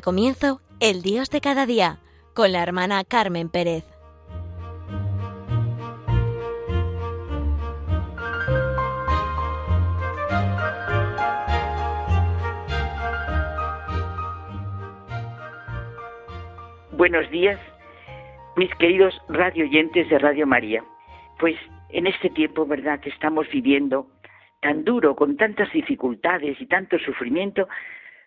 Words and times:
Comienzo 0.00 0.60
El 0.80 1.02
Dios 1.02 1.30
de 1.30 1.40
cada 1.40 1.66
día 1.66 1.98
con 2.34 2.52
la 2.52 2.62
hermana 2.62 3.04
Carmen 3.04 3.48
Pérez. 3.48 3.84
Buenos 16.92 17.30
días, 17.30 17.60
mis 18.56 18.74
queridos 18.76 19.14
radio 19.28 19.64
oyentes 19.64 20.08
de 20.08 20.18
Radio 20.18 20.46
María. 20.46 20.82
Pues 21.38 21.56
en 21.90 22.06
este 22.06 22.30
tiempo, 22.30 22.66
¿verdad?, 22.66 23.00
que 23.00 23.10
estamos 23.10 23.46
viviendo 23.50 24.08
tan 24.60 24.84
duro, 24.84 25.14
con 25.14 25.36
tantas 25.36 25.70
dificultades 25.72 26.60
y 26.60 26.66
tanto 26.66 26.98
sufrimiento, 26.98 27.68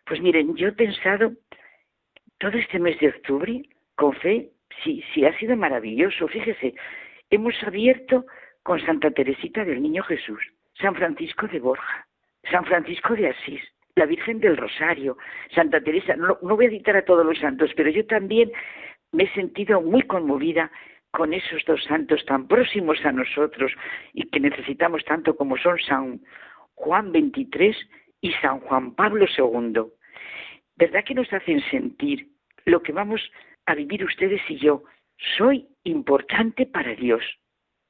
pues 0.07 0.21
miren, 0.21 0.55
yo 0.55 0.69
he 0.69 0.71
pensado 0.71 1.33
todo 2.39 2.57
este 2.57 2.79
mes 2.79 2.99
de 2.99 3.09
octubre, 3.09 3.63
con 3.95 4.13
fe, 4.13 4.51
sí, 4.83 5.03
sí 5.13 5.25
ha 5.25 5.37
sido 5.37 5.55
maravilloso. 5.57 6.27
Fíjese, 6.27 6.75
hemos 7.29 7.55
abierto 7.63 8.25
con 8.63 8.79
Santa 8.85 9.11
Teresita 9.11 9.65
del 9.65 9.81
Niño 9.81 10.03
Jesús, 10.03 10.39
San 10.79 10.95
Francisco 10.95 11.47
de 11.47 11.59
Borja, 11.59 12.07
San 12.49 12.65
Francisco 12.65 13.15
de 13.15 13.29
Asís, 13.29 13.61
la 13.95 14.05
Virgen 14.05 14.39
del 14.39 14.57
Rosario, 14.57 15.17
Santa 15.53 15.81
Teresa. 15.81 16.15
No, 16.15 16.37
no 16.41 16.55
voy 16.55 16.67
a 16.67 16.69
citar 16.69 16.95
a 16.95 17.05
todos 17.05 17.25
los 17.25 17.39
santos, 17.39 17.71
pero 17.75 17.89
yo 17.89 18.05
también 18.05 18.51
me 19.11 19.23
he 19.23 19.33
sentido 19.33 19.81
muy 19.81 20.03
conmovida 20.03 20.71
con 21.11 21.33
esos 21.33 21.63
dos 21.65 21.83
santos 21.85 22.23
tan 22.25 22.47
próximos 22.47 23.03
a 23.03 23.11
nosotros 23.11 23.71
y 24.13 24.29
que 24.29 24.39
necesitamos 24.39 25.03
tanto 25.05 25.35
como 25.35 25.57
son 25.57 25.79
San 25.79 26.21
Juan 26.75 27.11
XXIII 27.11 27.75
y 28.21 28.31
San 28.33 28.59
Juan 28.59 28.93
Pablo 28.93 29.25
II. 29.37 29.96
¿Verdad 30.77 31.03
que 31.03 31.15
nos 31.15 31.31
hacen 31.33 31.59
sentir 31.71 32.27
lo 32.65 32.83
que 32.83 32.91
vamos 32.91 33.21
a 33.65 33.73
vivir 33.73 34.03
ustedes 34.03 34.41
y 34.47 34.57
yo? 34.57 34.83
Soy 35.37 35.67
importante 35.83 36.67
para 36.67 36.93
Dios. 36.93 37.23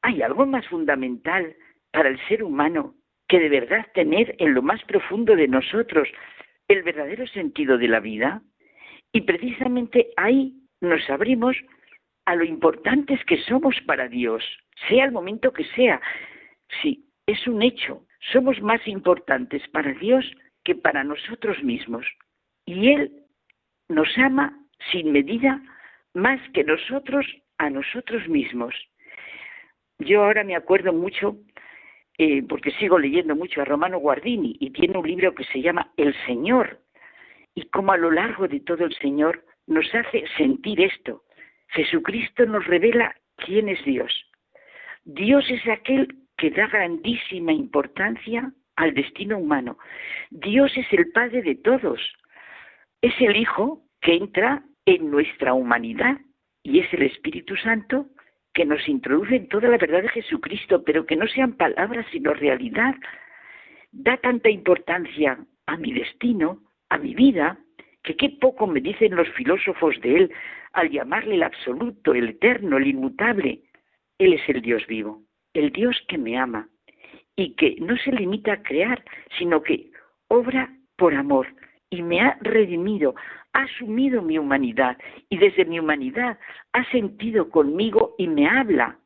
¿Hay 0.02 0.22
algo 0.22 0.46
más 0.46 0.66
fundamental 0.68 1.54
para 1.92 2.08
el 2.08 2.20
ser 2.30 2.44
humano 2.44 2.96
que 3.28 3.40
de 3.40 3.50
verdad 3.50 3.86
tener 3.94 4.36
en 4.40 4.54
lo 4.54 4.62
más 4.62 4.82
profundo 4.86 5.36
de 5.36 5.50
nosotros 5.50 6.08
el 6.70 6.84
verdadero 6.84 7.28
sentido 7.28 7.78
de 7.78 7.90
la 7.90 8.00
vida? 8.00 8.42
Y 9.12 9.22
precisamente 9.22 10.12
ahí 10.16 10.54
nos 10.80 11.10
abrimos 11.10 11.58
a 12.26 12.36
lo 12.36 12.46
importantes 12.46 13.20
que 13.26 13.38
somos 13.44 13.76
para 13.86 14.08
Dios, 14.08 14.44
sea 14.88 15.04
el 15.04 15.12
momento 15.12 15.52
que 15.52 15.66
sea. 15.76 16.00
Sí, 16.82 17.06
es 17.26 17.46
un 17.48 17.62
hecho. 17.64 18.06
Somos 18.32 18.62
más 18.62 18.86
importantes 18.88 19.68
para 19.70 19.92
Dios 19.94 20.26
que 20.64 20.76
para 20.76 21.04
nosotros 21.04 21.62
mismos 21.64 22.06
y 22.68 22.90
Él 22.92 23.12
nos 23.90 24.10
ama 24.18 24.54
sin 24.92 25.12
medida 25.12 25.60
más 26.14 26.40
que 26.54 26.64
nosotros 26.64 27.26
a 27.58 27.72
nosotros 27.72 28.28
mismos. 28.28 28.76
Yo 30.00 30.24
ahora 30.24 30.44
me 30.44 30.56
acuerdo 30.56 30.94
mucho, 30.94 31.38
eh, 32.20 32.44
porque 32.48 32.72
sigo 32.72 33.00
leyendo 33.00 33.36
mucho 33.36 33.62
a 33.62 33.66
Romano 33.66 33.98
Guardini 33.98 34.58
y 34.60 34.70
tiene 34.72 34.98
un 34.98 35.08
libro 35.08 35.34
que 35.34 35.46
se 35.46 35.62
llama 35.62 35.92
El 35.98 36.14
Señor, 36.26 36.82
y 37.56 37.64
como 37.70 37.94
a 37.94 37.98
lo 37.98 38.12
largo 38.12 38.48
de 38.48 38.60
todo 38.60 38.86
el 38.86 38.94
Señor 38.96 39.44
nos 39.66 39.88
hace 39.96 40.26
sentir 40.38 40.82
esto. 40.82 41.24
Jesucristo 41.70 42.46
nos 42.46 42.68
revela 42.68 43.16
quién 43.38 43.70
es 43.70 43.84
Dios. 43.86 44.14
Dios 45.06 45.50
es 45.50 45.66
aquel 45.68 46.08
que 46.38 46.52
da 46.52 46.68
grandísima 46.68 47.54
importancia 47.54 48.52
al 48.76 48.94
destino 48.94 49.40
humano. 49.40 49.78
Dios 50.30 50.72
es 50.78 50.86
el 50.92 51.12
Padre 51.12 51.42
de 51.42 51.56
todos, 51.56 52.00
es 53.02 53.14
el 53.20 53.36
Hijo 53.36 53.84
que 54.02 54.16
entra 54.16 54.64
en 54.86 55.12
nuestra 55.12 55.54
humanidad 55.54 56.18
y 56.64 56.80
es 56.80 56.94
el 56.94 57.04
Espíritu 57.04 57.56
Santo 57.58 58.08
que 58.54 58.66
nos 58.66 58.88
introduce 58.88 59.36
en 59.36 59.48
toda 59.50 59.70
la 59.70 59.78
verdad 59.78 60.02
de 60.02 60.10
Jesucristo, 60.10 60.84
pero 60.84 61.06
que 61.06 61.16
no 61.16 61.28
sean 61.28 61.54
palabras 61.54 62.06
sino 62.12 62.34
realidad. 62.34 62.96
Da 63.92 64.18
tanta 64.18 64.50
importancia 64.50 65.38
a 65.68 65.78
mi 65.78 65.94
destino, 65.94 66.64
a 66.90 66.98
mi 66.98 67.14
vida, 67.14 67.60
que 68.04 68.16
qué 68.16 68.30
poco 68.42 68.66
me 68.66 68.82
dicen 68.82 69.16
los 69.16 69.30
filósofos 69.34 70.00
de 70.02 70.16
él 70.16 70.34
al 70.74 70.90
llamarle 70.90 71.36
el 71.36 71.44
absoluto, 71.44 72.14
el 72.14 72.30
eterno, 72.30 72.78
el 72.78 72.88
inmutable. 72.88 73.62
Él 74.18 74.34
es 74.34 74.50
el 74.50 74.62
Dios 74.62 74.86
vivo, 74.88 75.24
el 75.54 75.72
Dios 75.72 75.96
que 76.08 76.18
me 76.18 76.38
ama 76.38 76.68
y 77.36 77.54
que 77.56 77.76
no 77.80 77.96
se 77.98 78.12
limita 78.12 78.54
a 78.54 78.64
crear, 78.64 79.04
sino 79.38 79.62
que 79.62 79.92
obra 80.30 80.74
por 80.96 81.14
amor, 81.14 81.48
y 81.90 82.02
me 82.02 82.22
ha 82.22 82.38
redimido, 82.42 83.16
ha 83.54 83.64
asumido 83.64 84.22
mi 84.22 84.38
humanidad 84.38 84.98
y 85.30 85.38
desde 85.38 85.66
mi 85.66 85.80
humanidad 85.80 86.38
ha 86.74 86.84
sentido 86.92 87.50
conmigo 87.50 88.16
y 88.18 88.28
me 88.28 88.48
habla. 88.48 89.00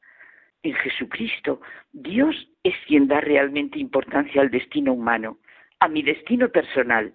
En 0.64 0.74
Jesucristo, 0.75 1.62
Dios 1.92 2.36
es 2.64 2.75
quien 2.88 3.08
da 3.08 3.19
realmente 3.19 3.80
importancia 3.80 4.42
al 4.42 4.52
destino 4.52 4.94
humano, 4.94 5.40
a 5.80 5.88
mi 5.88 6.03
destino 6.03 6.50
personal. 6.50 7.14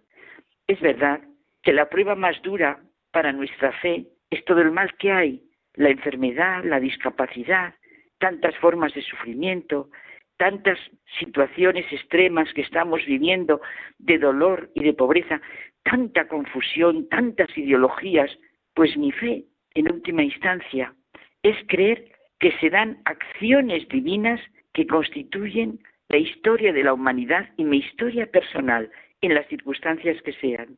Es 0.66 0.81
verdad 0.81 1.21
que 1.62 1.72
la 1.72 1.88
prueba 1.88 2.16
más 2.16 2.41
dura 2.43 2.81
para 3.12 3.33
nuestra 3.33 3.72
fe 3.72 4.06
es 4.31 4.44
todo 4.44 4.60
el 4.60 4.72
mal 4.72 4.93
que 4.97 5.12
hay, 5.12 5.43
la 5.75 5.91
enfermedad, 5.91 6.65
la 6.65 6.81
discapacidad, 6.81 7.75
tantas 8.19 8.56
formas 8.56 8.93
de 8.94 9.03
sufrimiento, 9.03 9.91
tantas 10.36 10.78
situaciones 11.19 11.91
extremas 11.92 12.52
que 12.54 12.62
estamos 12.62 13.04
viviendo 13.06 13.60
de 13.98 14.19
dolor 14.19 14.70
y 14.74 14.84
de 14.84 14.92
pobreza, 14.92 15.41
tanta 15.82 16.28
confusión, 16.28 17.08
tantas 17.08 17.48
ideologías, 17.56 18.30
pues 18.74 18.97
mi 18.97 19.12
fe, 19.12 19.44
en 19.74 19.92
última 19.92 20.22
instancia, 20.22 20.94
es 21.42 21.56
creer 21.69 22.04
que 22.38 22.52
se 22.58 22.70
dan 22.70 23.00
acciones 23.04 23.88
divinas 23.88 24.41
que 24.72 24.86
constituyen 24.86 25.78
la 26.08 26.19
historia 26.19 26.72
de 26.72 26.84
la 26.84 26.92
humanidad 26.92 27.48
y 27.56 27.64
mi 27.64 27.78
historia 27.78 28.26
personal, 28.26 28.91
en 29.22 29.34
las 29.34 29.47
circunstancias 29.48 30.20
que 30.22 30.32
sean. 30.34 30.76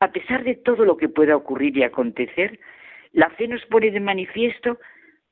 A 0.00 0.10
pesar 0.10 0.44
de 0.44 0.54
todo 0.54 0.84
lo 0.84 0.96
que 0.96 1.08
pueda 1.08 1.36
ocurrir 1.36 1.76
y 1.76 1.82
acontecer, 1.82 2.58
la 3.12 3.30
fe 3.30 3.48
nos 3.48 3.64
pone 3.66 3.90
de 3.90 4.00
manifiesto 4.00 4.78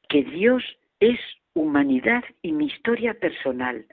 que 0.09 0.23
Dios 0.23 0.63
es 1.01 1.19
humanidad 1.57 2.23
y 2.43 2.53
mi 2.53 2.67
historia 2.67 3.15
personal. 3.15 3.87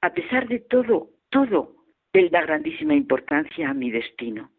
A 0.00 0.14
pesar 0.14 0.48
de 0.48 0.60
todo, 0.60 1.10
todo, 1.28 1.74
Él 2.12 2.30
da 2.30 2.42
grandísima 2.42 2.94
importancia 2.94 3.68
a 3.68 3.74
mi 3.74 3.90
destino. 3.90 4.50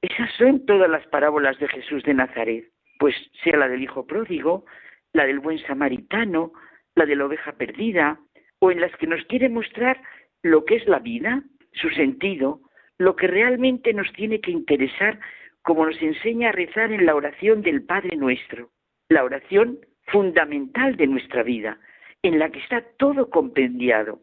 Esas 0.00 0.30
son 0.36 0.66
todas 0.66 0.90
las 0.90 1.06
parábolas 1.06 1.58
de 1.58 1.68
Jesús 1.68 2.02
de 2.02 2.14
Nazaret, 2.14 2.70
pues 2.98 3.14
sea 3.42 3.56
la 3.56 3.68
del 3.68 3.82
Hijo 3.82 4.06
Pródigo, 4.06 4.64
la 5.12 5.26
del 5.26 5.38
buen 5.38 5.58
samaritano, 5.60 6.52
la 6.94 7.06
de 7.06 7.16
la 7.16 7.26
oveja 7.26 7.52
perdida, 7.52 8.18
o 8.58 8.70
en 8.70 8.80
las 8.80 8.94
que 8.96 9.06
nos 9.06 9.24
quiere 9.26 9.48
mostrar 9.48 10.00
lo 10.42 10.64
que 10.64 10.76
es 10.76 10.86
la 10.86 10.98
vida, 10.98 11.42
su 11.72 11.90
sentido, 11.90 12.60
lo 12.98 13.16
que 13.16 13.26
realmente 13.26 13.92
nos 13.92 14.12
tiene 14.12 14.40
que 14.40 14.50
interesar, 14.50 15.18
como 15.62 15.86
nos 15.86 16.00
enseña 16.00 16.50
a 16.50 16.52
rezar 16.52 16.92
en 16.92 17.06
la 17.06 17.14
oración 17.14 17.62
del 17.62 17.82
Padre 17.82 18.16
nuestro, 18.16 18.70
la 19.08 19.24
oración 19.24 19.78
fundamental 20.06 20.96
de 20.96 21.06
nuestra 21.06 21.42
vida, 21.42 21.78
en 22.22 22.38
la 22.38 22.50
que 22.50 22.58
está 22.58 22.82
todo 22.98 23.30
compendiado. 23.30 24.20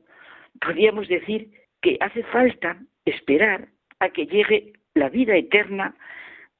Podríamos 0.60 1.08
decir 1.08 1.52
que 1.82 1.98
hace 2.00 2.24
falta 2.24 2.78
esperar 3.06 3.68
a 4.00 4.10
que 4.10 4.26
llegue 4.26 4.74
la 4.94 5.10
vida 5.10 5.36
eterna 5.36 5.96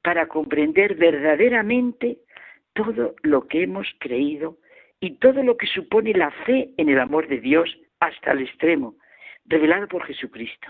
para 0.04 0.28
comprender 0.28 0.96
verdaderamente 0.96 2.18
todo 2.74 3.16
lo 3.24 3.48
que 3.48 3.64
hemos 3.64 3.88
creído 4.00 4.58
y 5.00 5.18
todo 5.18 5.44
lo 5.44 5.58
que 5.58 5.68
supone 5.68 6.14
la 6.14 6.32
fe 6.46 6.70
en 6.78 6.90
el 6.90 7.00
amor 7.00 7.28
de 7.28 7.40
Dios 7.40 7.78
hasta 8.00 8.32
el 8.32 8.44
extremo, 8.44 8.96
revelado 9.46 9.88
por 9.88 10.04
Jesucristo. 10.06 10.70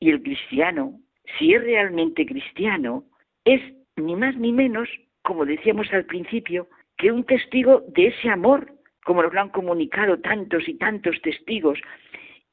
Y 0.00 0.10
el 0.10 0.22
cristiano, 0.22 1.00
si 1.38 1.54
es 1.54 1.62
realmente 1.62 2.24
cristiano, 2.26 3.04
es 3.44 3.60
ni 3.96 4.16
más 4.16 4.36
ni 4.36 4.52
menos, 4.52 4.88
como 5.22 5.44
decíamos 5.44 5.92
al 5.92 6.04
principio, 6.04 6.68
que 6.98 7.12
un 7.12 7.24
testigo 7.24 7.84
de 7.88 8.08
ese 8.08 8.28
amor, 8.28 8.72
como 9.04 9.22
lo 9.22 9.40
han 9.40 9.50
comunicado 9.50 10.18
tantos 10.18 10.68
y 10.68 10.74
tantos 10.74 11.20
testigos, 11.22 11.78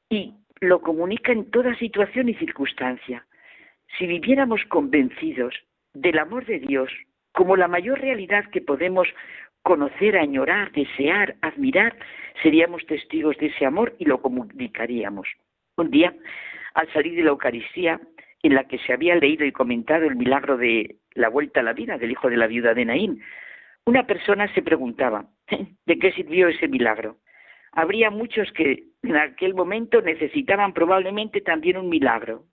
y 0.08 0.34
lo 0.60 0.80
comunica 0.80 1.32
en 1.32 1.50
toda 1.50 1.76
situación 1.76 2.28
y 2.28 2.34
circunstancia. 2.34 3.26
Si 3.98 4.06
viviéramos 4.06 4.64
convencidos 4.68 5.54
del 5.92 6.18
amor 6.18 6.46
de 6.46 6.60
Dios 6.60 6.90
como 7.32 7.56
la 7.56 7.68
mayor 7.68 8.00
realidad 8.00 8.48
que 8.50 8.62
podemos 8.62 9.08
conocer, 9.62 10.16
añorar, 10.16 10.72
desear, 10.72 11.36
admirar, 11.42 11.96
seríamos 12.42 12.86
testigos 12.86 13.36
de 13.38 13.46
ese 13.46 13.66
amor 13.66 13.94
y 13.98 14.04
lo 14.04 14.22
comunicaríamos. 14.22 15.28
Un 15.76 15.90
día, 15.90 16.14
al 16.74 16.90
salir 16.92 17.16
de 17.16 17.24
la 17.24 17.30
Eucaristía, 17.30 18.00
en 18.42 18.54
la 18.54 18.64
que 18.64 18.78
se 18.78 18.92
había 18.92 19.16
leído 19.16 19.44
y 19.44 19.52
comentado 19.52 20.06
el 20.06 20.16
milagro 20.16 20.56
de 20.56 20.96
la 21.14 21.28
vuelta 21.28 21.60
a 21.60 21.62
la 21.64 21.72
vida 21.72 21.98
del 21.98 22.12
hijo 22.12 22.30
de 22.30 22.36
la 22.36 22.46
viuda 22.46 22.74
de 22.74 22.84
Naín, 22.84 23.22
una 23.86 24.04
persona 24.04 24.52
se 24.52 24.62
preguntaba, 24.62 25.26
¿de 25.86 25.98
qué 25.98 26.12
sirvió 26.12 26.48
ese 26.48 26.68
milagro? 26.68 27.18
Habría 27.72 28.10
muchos 28.10 28.50
que 28.52 28.84
en 29.02 29.16
aquel 29.16 29.54
momento 29.54 30.02
necesitaban 30.02 30.72
probablemente 30.72 31.40
también 31.40 31.76
un 31.76 31.88
milagro. 31.88 32.44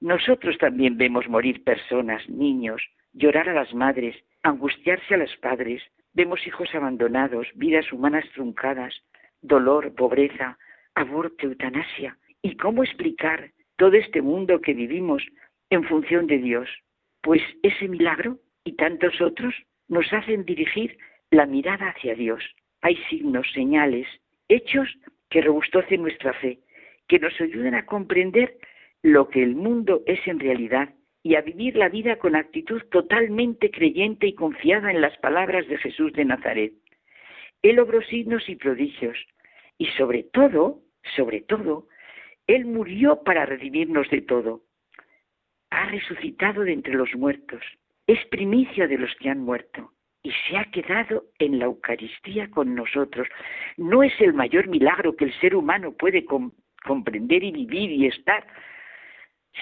Nosotros 0.00 0.56
también 0.58 0.96
vemos 0.96 1.28
morir 1.28 1.62
personas, 1.62 2.26
niños, 2.28 2.82
llorar 3.12 3.50
a 3.50 3.54
las 3.54 3.74
madres, 3.74 4.16
angustiarse 4.42 5.14
a 5.14 5.18
los 5.18 5.36
padres, 5.36 5.82
vemos 6.14 6.44
hijos 6.46 6.74
abandonados, 6.74 7.46
vidas 7.54 7.92
humanas 7.92 8.24
truncadas, 8.32 8.94
dolor, 9.42 9.94
pobreza, 9.94 10.58
aborto, 10.94 11.46
eutanasia. 11.46 12.16
¿Y 12.40 12.56
cómo 12.56 12.82
explicar 12.82 13.50
todo 13.76 13.92
este 13.92 14.22
mundo 14.22 14.60
que 14.60 14.72
vivimos 14.72 15.22
en 15.70 15.84
función 15.84 16.26
de 16.26 16.38
Dios? 16.38 16.68
Pues 17.20 17.42
ese 17.62 17.88
milagro 17.88 18.38
y 18.64 18.72
tantos 18.72 19.20
otros 19.20 19.54
nos 19.92 20.10
hacen 20.10 20.46
dirigir 20.46 20.96
la 21.30 21.44
mirada 21.44 21.90
hacia 21.90 22.14
Dios. 22.14 22.42
Hay 22.80 22.96
signos, 23.10 23.46
señales, 23.52 24.08
hechos 24.48 24.88
que 25.28 25.42
robustecen 25.42 26.00
nuestra 26.00 26.32
fe, 26.32 26.60
que 27.08 27.18
nos 27.18 27.38
ayudan 27.38 27.74
a 27.74 27.84
comprender 27.84 28.56
lo 29.02 29.28
que 29.28 29.42
el 29.42 29.54
mundo 29.54 30.02
es 30.06 30.26
en 30.26 30.40
realidad 30.40 30.94
y 31.22 31.34
a 31.34 31.42
vivir 31.42 31.76
la 31.76 31.90
vida 31.90 32.16
con 32.16 32.36
actitud 32.36 32.80
totalmente 32.90 33.70
creyente 33.70 34.26
y 34.26 34.34
confiada 34.34 34.90
en 34.90 35.02
las 35.02 35.14
palabras 35.18 35.68
de 35.68 35.76
Jesús 35.76 36.10
de 36.14 36.24
Nazaret. 36.24 36.72
Él 37.60 37.78
obró 37.78 38.00
signos 38.00 38.48
y 38.48 38.56
prodigios 38.56 39.18
y 39.76 39.88
sobre 39.98 40.22
todo, 40.22 40.80
sobre 41.16 41.42
todo, 41.42 41.86
Él 42.46 42.64
murió 42.64 43.22
para 43.24 43.44
redimirnos 43.44 44.08
de 44.08 44.22
todo. 44.22 44.62
Ha 45.68 45.84
resucitado 45.90 46.62
de 46.62 46.72
entre 46.72 46.94
los 46.94 47.14
muertos, 47.14 47.62
es 48.12 48.24
primicia 48.26 48.86
de 48.86 48.98
los 48.98 49.14
que 49.16 49.30
han 49.30 49.40
muerto 49.40 49.90
y 50.22 50.30
se 50.46 50.56
ha 50.56 50.64
quedado 50.66 51.24
en 51.38 51.58
la 51.58 51.64
Eucaristía 51.64 52.50
con 52.50 52.74
nosotros. 52.74 53.26
No 53.76 54.02
es 54.02 54.12
el 54.20 54.34
mayor 54.34 54.68
milagro 54.68 55.16
que 55.16 55.24
el 55.24 55.40
ser 55.40 55.56
humano 55.56 55.92
puede 55.92 56.24
comprender 56.24 57.42
y 57.42 57.52
vivir 57.52 57.90
y 57.90 58.06
estar, 58.06 58.46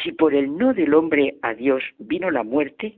si 0.02 0.12
por 0.12 0.34
el 0.34 0.56
no 0.56 0.74
del 0.74 0.94
hombre 0.94 1.36
a 1.42 1.54
Dios 1.54 1.82
vino 1.98 2.30
la 2.30 2.42
muerte, 2.42 2.96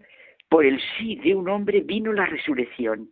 por 0.48 0.64
el 0.64 0.80
sí 0.96 1.16
de 1.16 1.34
un 1.34 1.48
hombre 1.48 1.80
vino 1.80 2.12
la 2.12 2.26
resurrección. 2.26 3.10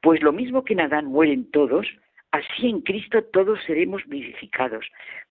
Pues 0.00 0.22
lo 0.22 0.32
mismo 0.32 0.64
que 0.64 0.72
en 0.72 0.80
Adán 0.80 1.06
mueren 1.06 1.50
todos, 1.50 1.86
así 2.30 2.68
en 2.68 2.80
Cristo 2.80 3.22
todos 3.24 3.62
seremos 3.64 4.06
vivificados. 4.06 4.86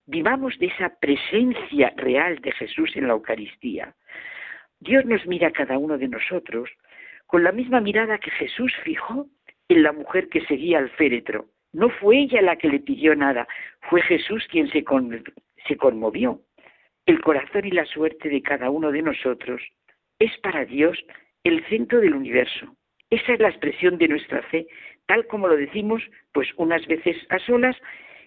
Vivamos 0.06 0.58
de 0.60 0.68
esa 0.68 0.90
presencia 1.00 1.94
real 1.98 2.40
de 2.42 2.52
Jesús 2.54 2.96
en 2.96 3.08
la 3.08 3.14
Eucaristía. 3.14 3.94
Dios 4.84 5.06
nos 5.06 5.26
mira 5.26 5.48
a 5.48 5.52
cada 5.52 5.78
uno 5.78 5.98
de 5.98 6.10
nosotros 6.10 6.70
con 7.26 7.44
la 7.44 7.52
misma 7.52 7.80
mirada 7.80 8.18
que 8.18 8.32
Jesús 8.32 8.74
fijó 8.84 9.28
en 9.70 9.82
la 9.82 9.94
mujer 9.94 10.28
que 10.30 10.46
seguía 10.46 10.78
al 10.78 10.90
féretro. 10.90 11.46
No 11.72 11.90
fue 11.90 12.20
ella 12.20 12.42
la 12.42 12.58
que 12.58 12.68
le 12.68 12.80
pidió 12.80 13.16
nada, 13.16 13.48
fue 13.90 14.02
Jesús 14.02 14.46
quien 14.52 14.70
se, 14.70 14.84
se 15.68 15.78
conmovió 15.78 16.42
el 17.06 17.22
corazón 17.22 17.66
y 17.66 17.72
la 17.72 17.86
suerte 17.86 18.30
de 18.30 18.42
cada 18.42 18.70
uno 18.70 18.92
de 18.92 19.02
nosotros 19.02 19.62
es 20.20 20.32
para 20.40 20.66
Dios 20.66 20.98
el 21.44 21.66
centro 21.68 22.00
del 22.00 22.14
universo. 22.14 22.76
Esa 23.10 23.34
es 23.34 23.40
la 23.40 23.50
expresión 23.50 23.98
de 23.98 24.08
nuestra 24.08 24.42
fe, 24.44 24.68
tal 25.06 25.28
como 25.28 25.48
lo 25.48 25.58
decimos, 25.58 26.02
pues 26.32 26.50
unas 26.58 26.86
veces 26.88 27.18
a 27.30 27.40
solas 27.40 27.76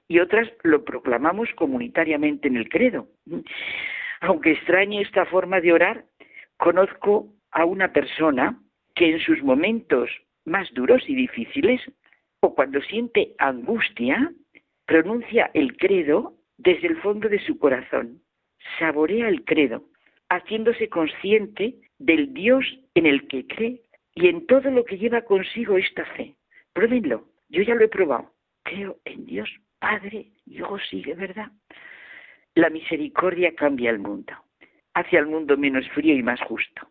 y 0.08 0.20
otras 0.20 0.48
lo 0.62 0.84
proclamamos 0.84 1.48
comunitariamente 1.54 2.48
en 2.48 2.56
el 2.56 2.68
credo. 2.68 3.08
Aunque 4.20 4.52
extrañe 4.52 5.00
esta 5.00 5.26
forma 5.26 5.60
de 5.60 5.72
orar, 5.72 6.04
conozco 6.56 7.32
a 7.50 7.64
una 7.64 7.92
persona 7.92 8.60
que 8.94 9.10
en 9.10 9.20
sus 9.20 9.42
momentos 9.42 10.10
más 10.44 10.72
duros 10.74 11.02
y 11.08 11.14
difíciles, 11.14 11.80
o 12.40 12.54
cuando 12.54 12.80
siente 12.82 13.34
angustia, 13.38 14.32
pronuncia 14.86 15.50
el 15.54 15.76
credo 15.76 16.34
desde 16.58 16.88
el 16.88 16.96
fondo 16.98 17.28
de 17.28 17.44
su 17.44 17.58
corazón 17.58 18.20
saborea 18.78 19.28
el 19.28 19.44
credo, 19.44 19.84
haciéndose 20.28 20.88
consciente 20.88 21.76
del 21.98 22.32
Dios 22.34 22.64
en 22.94 23.06
el 23.06 23.26
que 23.28 23.46
cree 23.46 23.82
y 24.14 24.28
en 24.28 24.46
todo 24.46 24.70
lo 24.70 24.84
que 24.84 24.98
lleva 24.98 25.22
consigo 25.22 25.78
esta 25.78 26.04
fe. 26.04 26.34
Pruébenlo, 26.72 27.26
yo 27.48 27.62
ya 27.62 27.74
lo 27.74 27.84
he 27.84 27.88
probado. 27.88 28.32
Creo 28.64 28.98
en 29.04 29.26
Dios 29.26 29.48
Padre, 29.78 30.32
Dios 30.46 30.80
sigue, 30.88 31.14
¿verdad? 31.14 31.50
La 32.54 32.70
misericordia 32.70 33.54
cambia 33.54 33.90
el 33.90 33.98
mundo, 33.98 34.32
hacia 34.96 35.18
el 35.20 35.26
mundo 35.26 35.58
menos 35.58 35.86
frío 35.90 36.16
y 36.16 36.22
más 36.22 36.40
justo. 36.40 36.88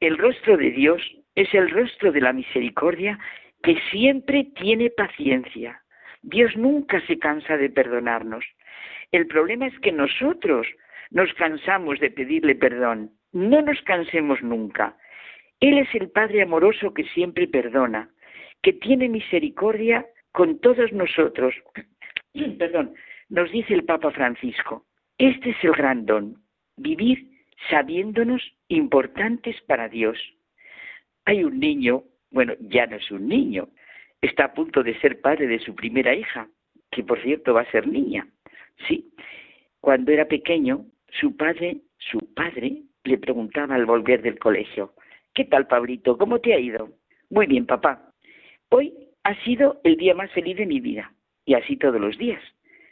El 0.00 0.18
rostro 0.18 0.56
de 0.56 0.70
Dios 0.72 1.00
es 1.36 1.54
el 1.54 1.70
rostro 1.70 2.10
de 2.10 2.20
la 2.20 2.32
misericordia 2.32 3.18
que 3.62 3.78
siempre 3.90 4.48
tiene 4.56 4.90
paciencia. 4.90 5.80
Dios 6.22 6.56
nunca 6.56 7.00
se 7.06 7.18
cansa 7.18 7.56
de 7.56 7.70
perdonarnos. 7.70 8.44
El 9.12 9.28
problema 9.28 9.66
es 9.68 9.78
que 9.78 9.92
nosotros 9.92 10.66
nos 11.10 11.32
cansamos 11.34 12.00
de 12.00 12.10
pedirle 12.10 12.56
perdón. 12.56 13.12
No 13.32 13.62
nos 13.62 13.80
cansemos 13.82 14.42
nunca. 14.42 14.96
Él 15.60 15.78
es 15.78 15.88
el 15.94 16.10
Padre 16.10 16.42
amoroso 16.42 16.92
que 16.92 17.04
siempre 17.04 17.46
perdona, 17.46 18.10
que 18.62 18.72
tiene 18.72 19.08
misericordia 19.08 20.04
con 20.32 20.58
todos 20.60 20.92
nosotros. 20.92 21.54
Perdón, 22.58 22.94
nos 23.28 23.50
dice 23.52 23.74
el 23.74 23.84
Papa 23.84 24.10
Francisco. 24.10 24.86
Este 25.18 25.50
es 25.50 25.56
el 25.62 25.72
gran 25.72 26.06
don, 26.06 26.36
vivir 26.78 27.28
sabiéndonos 27.70 28.42
importantes 28.68 29.60
para 29.62 29.88
Dios. 29.88 30.18
Hay 31.24 31.44
un 31.44 31.58
niño, 31.58 32.04
bueno, 32.30 32.54
ya 32.60 32.86
no 32.86 32.96
es 32.96 33.10
un 33.10 33.28
niño, 33.28 33.68
está 34.20 34.44
a 34.44 34.54
punto 34.54 34.82
de 34.82 34.98
ser 35.00 35.20
padre 35.20 35.46
de 35.46 35.58
su 35.58 35.74
primera 35.74 36.14
hija, 36.14 36.48
que 36.90 37.02
por 37.02 37.22
cierto 37.22 37.54
va 37.54 37.62
a 37.62 37.70
ser 37.70 37.86
niña. 37.86 38.26
Sí, 38.86 39.12
cuando 39.80 40.12
era 40.12 40.26
pequeño 40.26 40.86
su 41.20 41.36
padre, 41.36 41.78
su 41.98 42.18
padre, 42.34 42.82
le 43.04 43.18
preguntaba 43.18 43.74
al 43.74 43.86
volver 43.86 44.22
del 44.22 44.38
colegio, 44.38 44.94
¿qué 45.34 45.44
tal, 45.44 45.66
Pablito? 45.66 46.16
¿Cómo 46.18 46.40
te 46.40 46.54
ha 46.54 46.58
ido? 46.58 46.90
Muy 47.30 47.46
bien, 47.46 47.66
papá. 47.66 48.12
Hoy 48.70 48.92
ha 49.24 49.34
sido 49.44 49.80
el 49.84 49.96
día 49.96 50.14
más 50.14 50.30
feliz 50.32 50.56
de 50.56 50.66
mi 50.66 50.80
vida, 50.80 51.12
y 51.44 51.54
así 51.54 51.76
todos 51.76 52.00
los 52.00 52.18
días. 52.18 52.42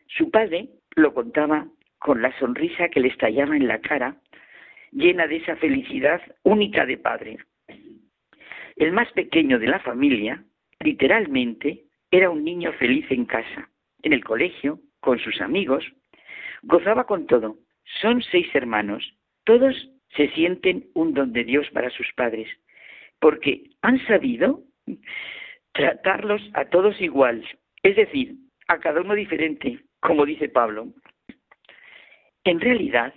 Su 0.06 0.30
padre 0.30 0.68
lo 0.94 1.12
contaba 1.12 1.68
con 1.98 2.22
la 2.22 2.36
sonrisa 2.38 2.88
que 2.88 3.00
le 3.00 3.08
estallaba 3.08 3.56
en 3.56 3.66
la 3.68 3.80
cara, 3.80 4.16
llena 4.92 5.26
de 5.26 5.36
esa 5.36 5.56
felicidad 5.56 6.20
única 6.42 6.86
de 6.86 6.98
padre. 6.98 7.38
El 8.76 8.92
más 8.92 9.10
pequeño 9.12 9.58
de 9.58 9.68
la 9.68 9.80
familia, 9.80 10.44
literalmente, 10.80 11.84
era 12.10 12.30
un 12.30 12.44
niño 12.44 12.72
feliz 12.74 13.06
en 13.10 13.24
casa, 13.24 13.70
en 14.02 14.12
el 14.12 14.22
colegio, 14.24 14.80
con 15.00 15.18
sus 15.18 15.40
amigos, 15.40 15.84
gozaba 16.62 17.04
con 17.04 17.26
todo, 17.26 17.56
son 18.00 18.22
seis 18.22 18.48
hermanos. 18.54 19.14
Todos 19.44 19.74
se 20.16 20.28
sienten 20.30 20.88
un 20.94 21.14
don 21.14 21.32
de 21.32 21.44
Dios 21.44 21.68
para 21.70 21.90
sus 21.90 22.12
padres, 22.14 22.48
porque 23.20 23.70
han 23.82 24.04
sabido 24.06 24.62
tratarlos 25.72 26.42
a 26.54 26.66
todos 26.66 27.00
igual, 27.00 27.46
es 27.82 27.96
decir, 27.96 28.36
a 28.68 28.78
cada 28.78 29.00
uno 29.00 29.14
diferente, 29.14 29.80
como 30.00 30.26
dice 30.26 30.48
Pablo. 30.48 30.88
En 32.46 32.60
realidad, 32.60 33.12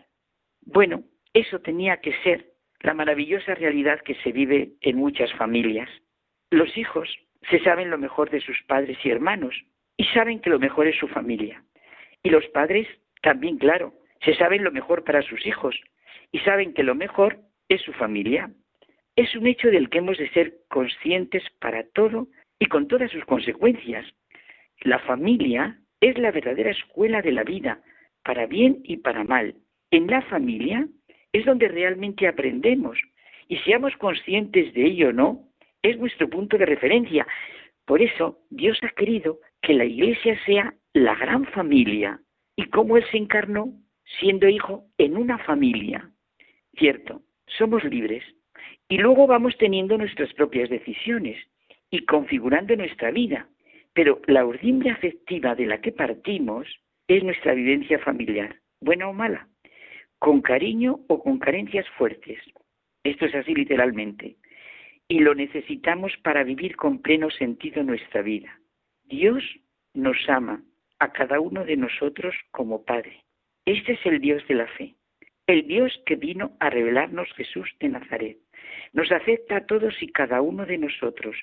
bueno, 0.61 1.03
eso 1.35 1.59
tenía 1.59 1.97
que 1.97 2.13
ser 2.23 2.47
la 2.79 2.95
maravillosa 2.95 3.53
realidad 3.53 3.99
que 4.01 4.15
se 4.15 4.31
vive 4.31 4.71
en 4.81 4.97
muchas 4.97 5.31
familias. 5.33 5.87
Los 6.49 6.75
hijos 6.75 7.07
se 7.47 7.59
saben 7.59 7.91
lo 7.91 7.99
mejor 7.99 8.31
de 8.31 8.41
sus 8.41 8.59
padres 8.63 8.97
y 9.03 9.11
hermanos 9.11 9.55
y 9.97 10.05
saben 10.05 10.39
que 10.39 10.49
lo 10.49 10.57
mejor 10.57 10.87
es 10.87 10.97
su 10.97 11.07
familia. 11.07 11.63
Y 12.23 12.31
los 12.31 12.43
padres 12.47 12.87
también, 13.21 13.59
claro, 13.59 13.93
se 14.25 14.33
saben 14.33 14.63
lo 14.63 14.71
mejor 14.71 15.03
para 15.03 15.21
sus 15.21 15.45
hijos 15.45 15.79
y 16.31 16.39
saben 16.39 16.73
que 16.73 16.81
lo 16.81 16.95
mejor 16.95 17.37
es 17.67 17.83
su 17.83 17.93
familia. 17.93 18.49
Es 19.15 19.35
un 19.35 19.45
hecho 19.45 19.67
del 19.67 19.91
que 19.91 19.99
hemos 19.99 20.17
de 20.17 20.31
ser 20.31 20.55
conscientes 20.69 21.43
para 21.59 21.83
todo 21.89 22.29
y 22.57 22.65
con 22.65 22.87
todas 22.87 23.11
sus 23.11 23.25
consecuencias. 23.25 24.07
La 24.81 24.97
familia 24.97 25.77
es 26.01 26.17
la 26.17 26.31
verdadera 26.31 26.71
escuela 26.71 27.21
de 27.21 27.31
la 27.31 27.43
vida, 27.43 27.83
para 28.23 28.45
bien 28.45 28.81
y 28.83 28.97
para 28.97 29.23
mal. 29.23 29.55
En 29.91 30.07
la 30.07 30.21
familia 30.23 30.87
es 31.33 31.45
donde 31.45 31.67
realmente 31.67 32.27
aprendemos 32.27 32.97
y 33.47 33.57
seamos 33.59 33.95
conscientes 33.97 34.73
de 34.73 34.85
ello 34.85 35.09
o 35.09 35.13
no, 35.13 35.43
es 35.81 35.97
nuestro 35.97 36.29
punto 36.29 36.57
de 36.57 36.65
referencia. 36.65 37.25
Por 37.85 38.01
eso 38.01 38.39
Dios 38.49 38.77
ha 38.83 38.89
querido 38.89 39.39
que 39.61 39.73
la 39.73 39.85
Iglesia 39.85 40.39
sea 40.45 40.73
la 40.93 41.15
gran 41.15 41.45
familia. 41.45 42.19
¿Y 42.55 42.65
cómo 42.65 42.97
Él 42.97 43.05
se 43.11 43.17
encarnó? 43.17 43.73
siendo 44.19 44.47
hijo 44.47 44.85
en 44.97 45.17
una 45.17 45.37
familia. 45.39 46.09
Cierto, 46.77 47.21
somos 47.57 47.83
libres 47.83 48.23
y 48.87 48.97
luego 48.97 49.27
vamos 49.27 49.57
teniendo 49.57 49.97
nuestras 49.97 50.33
propias 50.33 50.69
decisiones 50.69 51.37
y 51.91 52.05
configurando 52.05 52.75
nuestra 52.75 53.11
vida, 53.11 53.47
pero 53.93 54.21
la 54.27 54.45
urdimbre 54.45 54.91
afectiva 54.91 55.55
de 55.55 55.65
la 55.65 55.81
que 55.81 55.91
partimos 55.91 56.67
es 57.09 57.23
nuestra 57.23 57.55
vivencia 57.55 57.97
familiar, 57.99 58.55
buena 58.79 59.09
o 59.09 59.13
mala, 59.13 59.47
con 60.19 60.41
cariño 60.41 60.99
o 61.07 61.23
con 61.23 61.39
carencias 61.39 61.89
fuertes. 61.97 62.39
Esto 63.03 63.25
es 63.25 63.33
así 63.33 63.55
literalmente. 63.55 64.35
Y 65.07 65.19
lo 65.19 65.33
necesitamos 65.33 66.15
para 66.23 66.43
vivir 66.43 66.75
con 66.75 67.01
pleno 67.01 67.31
sentido 67.31 67.81
nuestra 67.81 68.21
vida. 68.21 68.59
Dios 69.05 69.43
nos 69.95 70.17
ama 70.29 70.63
a 70.99 71.11
cada 71.11 71.39
uno 71.39 71.65
de 71.65 71.77
nosotros 71.77 72.35
como 72.51 72.85
Padre. 72.85 73.23
Este 73.65 73.93
es 73.93 74.05
el 74.05 74.21
Dios 74.21 74.47
de 74.47 74.55
la 74.55 74.67
fe. 74.67 74.95
el 75.47 75.65
Dios 75.65 75.99
que 76.05 76.15
vino 76.15 76.55
a 76.59 76.69
revelarnos 76.69 77.27
Jesús 77.33 77.67
de 77.79 77.89
Nazaret. 77.89 78.37
Nos 78.93 79.11
acepta 79.11 79.57
a 79.57 79.65
todos 79.65 79.95
y 79.99 80.07
cada 80.09 80.41
uno 80.41 80.63
de 80.67 80.77
nosotros. 80.77 81.35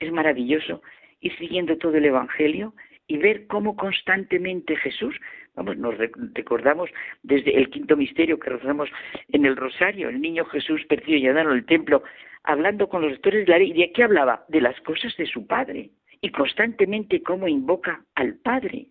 Es 0.00 0.10
maravilloso 0.10 0.82
ir 1.20 1.36
siguiendo 1.38 1.78
todo 1.78 1.94
el 1.96 2.04
Evangelio 2.04 2.74
y 3.08 3.16
ver 3.16 3.46
cómo 3.46 3.74
constantemente 3.74 4.76
Jesús, 4.76 5.16
vamos, 5.56 5.76
nos 5.78 5.96
recordamos 5.98 6.90
desde 7.22 7.56
el 7.56 7.70
quinto 7.70 7.96
misterio 7.96 8.38
que 8.38 8.50
rezamos 8.50 8.90
en 9.28 9.46
el 9.46 9.56
rosario, 9.56 10.10
el 10.10 10.20
niño 10.20 10.44
Jesús 10.44 10.84
perdido 10.86 11.18
y 11.18 11.26
en 11.26 11.38
el 11.38 11.66
templo, 11.66 12.04
hablando 12.44 12.88
con 12.88 13.02
los 13.02 13.12
doctores 13.12 13.46
de 13.46 13.52
la 13.52 13.58
ley, 13.58 13.72
¿de 13.72 13.90
qué 13.92 14.04
hablaba? 14.04 14.44
De 14.48 14.60
las 14.60 14.78
cosas 14.82 15.16
de 15.16 15.26
su 15.26 15.46
Padre 15.46 15.90
y 16.20 16.30
constantemente 16.30 17.22
cómo 17.22 17.48
invoca 17.48 18.04
al 18.14 18.36
Padre. 18.36 18.88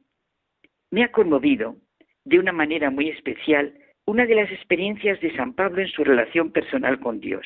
Me 0.91 1.03
ha 1.03 1.11
conmovido 1.11 1.77
de 2.25 2.39
una 2.39 2.51
manera 2.51 2.89
muy 2.89 3.09
especial 3.09 3.73
una 4.05 4.25
de 4.25 4.35
las 4.35 4.51
experiencias 4.51 5.19
de 5.21 5.35
San 5.35 5.53
Pablo 5.53 5.81
en 5.81 5.89
su 5.89 6.03
relación 6.03 6.51
personal 6.51 6.99
con 6.99 7.19
Dios. 7.19 7.45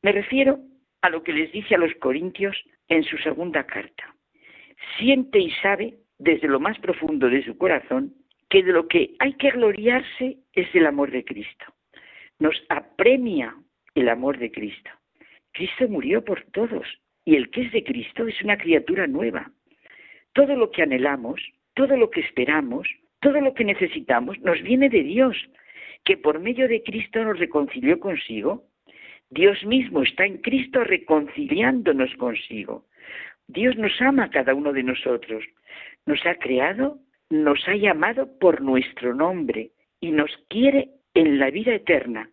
Me 0.00 0.12
refiero 0.12 0.60
a 1.02 1.10
lo 1.10 1.22
que 1.22 1.32
les 1.32 1.52
dice 1.52 1.74
a 1.74 1.78
los 1.78 1.92
corintios 1.96 2.56
en 2.88 3.02
su 3.02 3.18
segunda 3.18 3.64
carta. 3.66 4.14
Siente 4.98 5.38
y 5.38 5.50
sabe 5.62 5.94
desde 6.18 6.48
lo 6.48 6.60
más 6.60 6.78
profundo 6.78 7.28
de 7.28 7.44
su 7.44 7.56
corazón 7.58 8.14
que 8.48 8.62
de 8.62 8.72
lo 8.72 8.86
que 8.86 9.14
hay 9.18 9.34
que 9.34 9.50
gloriarse 9.50 10.36
es 10.52 10.74
el 10.74 10.86
amor 10.86 11.10
de 11.10 11.24
Cristo. 11.24 11.64
Nos 12.38 12.54
apremia 12.68 13.56
el 13.94 14.08
amor 14.08 14.38
de 14.38 14.50
Cristo. 14.50 14.90
Cristo 15.52 15.88
murió 15.88 16.24
por 16.24 16.42
todos 16.52 16.86
y 17.24 17.36
el 17.36 17.50
que 17.50 17.62
es 17.62 17.72
de 17.72 17.84
Cristo 17.84 18.26
es 18.26 18.42
una 18.42 18.56
criatura 18.56 19.06
nueva. 19.06 19.50
Todo 20.32 20.56
lo 20.56 20.70
que 20.70 20.82
anhelamos, 20.82 21.40
todo 21.74 21.96
lo 21.96 22.10
que 22.10 22.20
esperamos, 22.20 22.88
todo 23.20 23.40
lo 23.40 23.54
que 23.54 23.64
necesitamos 23.64 24.38
nos 24.40 24.60
viene 24.62 24.88
de 24.88 25.02
Dios, 25.02 25.36
que 26.04 26.16
por 26.16 26.40
medio 26.40 26.68
de 26.68 26.82
Cristo 26.82 27.22
nos 27.22 27.38
reconcilió 27.38 28.00
consigo. 28.00 28.64
Dios 29.30 29.64
mismo 29.64 30.02
está 30.02 30.26
en 30.26 30.38
Cristo 30.38 30.84
reconciliándonos 30.84 32.14
consigo. 32.16 32.84
Dios 33.52 33.76
nos 33.76 33.92
ama 34.00 34.24
a 34.24 34.30
cada 34.30 34.54
uno 34.54 34.72
de 34.72 34.82
nosotros. 34.82 35.44
Nos 36.06 36.24
ha 36.26 36.34
creado, 36.36 36.98
nos 37.30 37.66
ha 37.68 37.74
llamado 37.74 38.38
por 38.38 38.60
nuestro 38.60 39.14
nombre 39.14 39.70
y 40.00 40.10
nos 40.10 40.30
quiere 40.48 40.88
en 41.14 41.38
la 41.38 41.50
vida 41.50 41.74
eterna, 41.74 42.30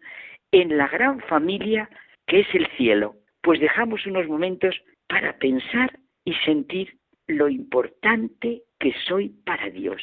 en 0.51 0.77
la 0.77 0.87
gran 0.87 1.19
familia 1.21 1.89
que 2.25 2.41
es 2.41 2.47
el 2.53 2.67
cielo. 2.77 3.15
Pues 3.41 3.59
dejamos 3.59 4.05
unos 4.05 4.27
momentos 4.27 4.75
para 5.07 5.37
pensar 5.37 5.91
y 6.23 6.33
sentir 6.45 6.97
lo 7.27 7.49
importante 7.49 8.63
que 8.79 8.93
soy 9.07 9.29
para 9.45 9.69
Dios. 9.69 10.01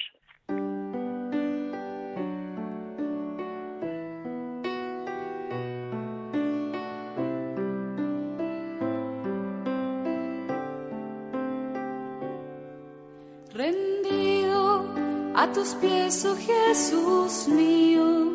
Tus 15.57 15.75
pies, 15.77 16.23
oh 16.27 16.37
Jesús 16.37 17.49
mío, 17.49 18.35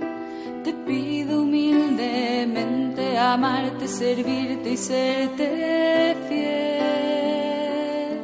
te 0.64 0.74
pido 0.74 1.44
humildemente 1.44 3.16
amarte, 3.16 3.88
servirte 3.88 4.72
y 4.72 4.78
serte 4.78 6.18
fiel. 6.28 8.22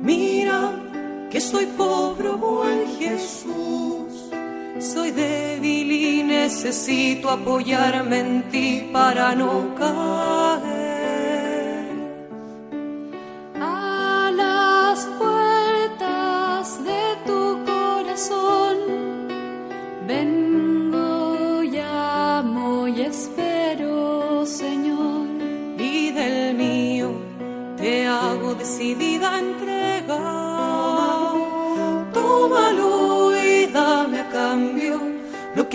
Mira 0.00 0.72
que 1.30 1.40
soy 1.40 1.66
pobre, 1.66 2.30
buen 2.30 2.88
Jesús, 2.98 4.12
soy 4.80 5.12
débil 5.12 5.92
y 5.92 6.24
necesito 6.24 7.30
apoyarme 7.30 8.18
en 8.18 8.48
ti 8.50 8.90
para 8.92 9.32
no 9.36 9.72
caer. 9.76 10.75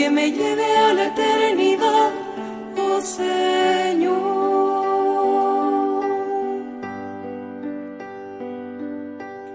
Que 0.01 0.09
me 0.09 0.31
lleve 0.31 0.77
a 0.77 0.93
la 0.93 1.05
eternidad, 1.13 2.11
oh 2.75 3.01
Señor. 3.01 4.01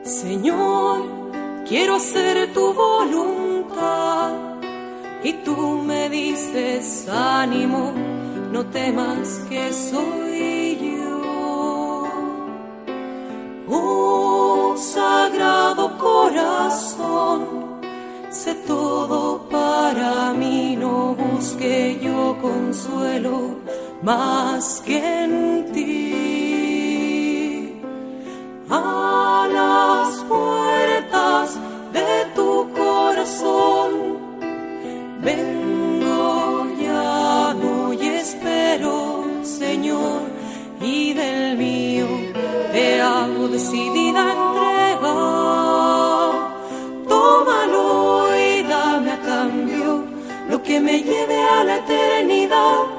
Señor, 0.05 0.99
quiero 1.69 1.97
hacer 1.97 2.53
tu 2.55 2.73
voluntad 2.73 4.35
y 5.25 5.33
tú 5.45 5.83
me 5.85 6.09
dices 6.11 7.09
ánimo, 7.09 7.93
no 8.53 8.67
temas 8.67 9.41
que 9.49 9.73
soy 9.73 10.79
yo. 10.81 12.07
sagrado 14.77 15.99
corazón, 15.99 17.39
sé 18.31 18.55
todo 18.69 19.46
no 21.47 21.53
busque 21.53 21.99
yo 22.03 22.37
consuelo 22.41 23.57
más 24.03 24.83
que 24.85 24.99
en 25.25 25.73
ti. 25.73 26.23
A 28.69 29.49
las 29.53 30.25
puertas 30.25 31.57
de 31.93 32.27
tu 32.35 32.69
corazón, 32.73 33.91
vengo, 35.23 36.67
llamo 36.81 37.93
y 37.93 38.07
espero, 38.07 39.25
Señor, 39.43 40.23
y 40.81 41.13
del 41.13 41.57
mío 41.57 42.09
te 42.73 43.01
hago 43.01 43.49
decidida 43.49 44.36
que 50.77 50.83
me 50.83 51.03
lleve 51.03 51.43
a 51.43 51.65
la 51.65 51.77
eternidad, 51.77 52.96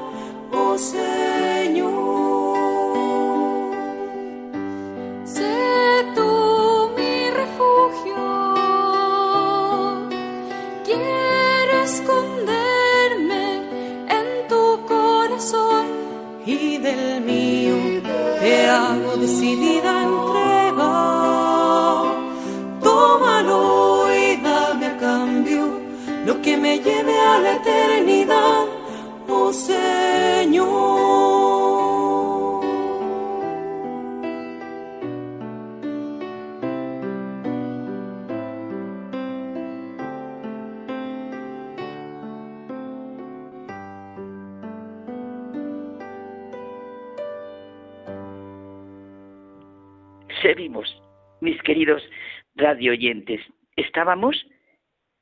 radio 52.78 52.92
oyentes. 52.92 53.40
Estábamos 53.74 54.36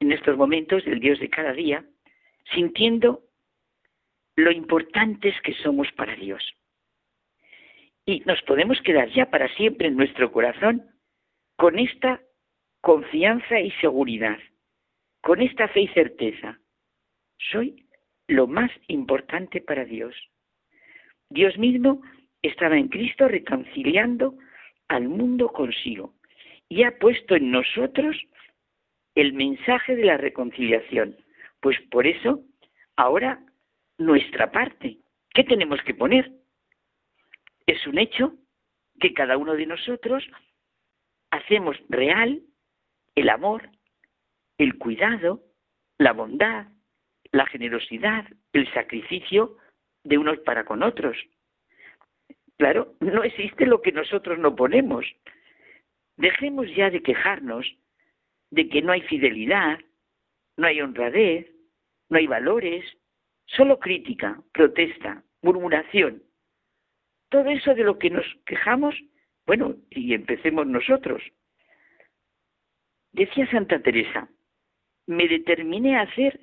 en 0.01 0.13
estos 0.13 0.37
momentos, 0.37 0.87
el 0.87 1.01
Dios 1.01 1.19
de 1.21 1.31
cada 1.31 1.55
día, 1.55 1.87
sintiendo 2.53 3.23
lo 4.37 4.51
importantes 4.51 5.35
que 5.43 5.55
somos 5.55 5.91
para 5.93 6.15
Dios. 6.17 6.43
Y 8.05 8.21
nos 8.27 8.43
podemos 8.43 8.79
quedar 8.83 9.09
ya 9.09 9.31
para 9.31 9.49
siempre 9.57 9.89
en 9.89 9.97
nuestro 9.97 10.31
corazón 10.33 10.85
con 11.57 11.79
esta 11.79 12.21
confianza 12.83 13.59
y 13.59 13.71
seguridad, 13.81 14.39
con 15.23 15.41
esta 15.41 15.67
fe 15.69 15.81
y 15.81 15.89
certeza. 15.89 16.61
Soy 17.39 17.87
lo 18.29 18.47
más 18.47 18.71
importante 18.89 19.63
para 19.63 19.87
Dios. 19.87 20.15
Dios 21.31 21.57
mismo 21.57 22.03
estaba 22.43 22.77
en 22.77 22.89
Cristo 22.89 23.29
reconciliando 23.29 24.35
al 24.89 25.09
mundo 25.09 25.49
consigo 25.49 26.16
y 26.69 26.83
ha 26.83 26.99
puesto 26.99 27.37
en 27.37 27.51
nosotros 27.51 28.17
el 29.15 29.33
mensaje 29.33 29.97
de 29.97 30.05
la 30.05 30.17
reconciliación. 30.17 31.17
Pues 31.61 31.81
por 31.91 32.07
eso 32.07 32.43
ahora 32.97 33.41
nuestra 33.99 34.51
parte. 34.51 34.99
¿Qué 35.35 35.45
tenemos 35.45 35.81
que 35.83 35.95
poner? 35.95 36.31
Es 37.67 37.87
un 37.87 37.99
hecho 37.99 38.35
que 39.01 39.13
cada 39.13 39.37
uno 39.37 39.55
de 39.55 39.67
nosotros 39.67 40.25
hacemos 41.31 41.77
real 41.89 42.43
el 43.15 43.29
amor, 43.29 43.71
el 44.59 44.79
cuidado, 44.79 45.43
la 45.99 46.13
bondad, 46.13 46.69
la 47.33 47.47
generosidad, 47.47 48.27
el 48.53 48.73
sacrificio 48.73 49.57
de 50.05 50.19
unos 50.19 50.39
para 50.41 50.65
con 50.65 50.83
otros. 50.83 51.17
Claro, 52.59 52.95
no 53.01 53.23
existe 53.23 53.67
lo 53.67 53.83
que 53.83 53.93
nosotros 53.93 54.39
no 54.39 54.55
ponemos. 54.55 55.05
Dejemos 56.17 56.67
ya 56.75 56.91
de 56.91 57.03
quejarnos 57.03 57.67
de 58.51 58.69
que 58.69 58.83
no 58.83 58.93
hay 58.93 59.03
fidelidad, 59.03 59.79
no 60.57 60.67
hay 60.67 60.81
honradez, 60.81 61.47
no 62.09 62.19
hay 62.19 62.27
valores, 62.27 62.85
solo 63.47 63.79
crítica, 63.79 64.41
protesta, 64.53 65.23
murmuración. 65.43 66.23
Todo 67.29 67.51
eso 67.51 67.75
de 67.75 67.85
lo 67.85 67.99
que 67.99 68.11
nos 68.11 68.25
quejamos, 68.47 68.95
bueno, 69.47 69.77
y 69.91 70.15
empecemos 70.15 70.67
nosotros. 70.67 71.23
Decía 73.13 73.51
Santa 73.51 73.81
Teresa, 73.81 74.29
me 75.07 75.29
determiné 75.29 75.97
a 75.97 76.03
hacer 76.03 76.41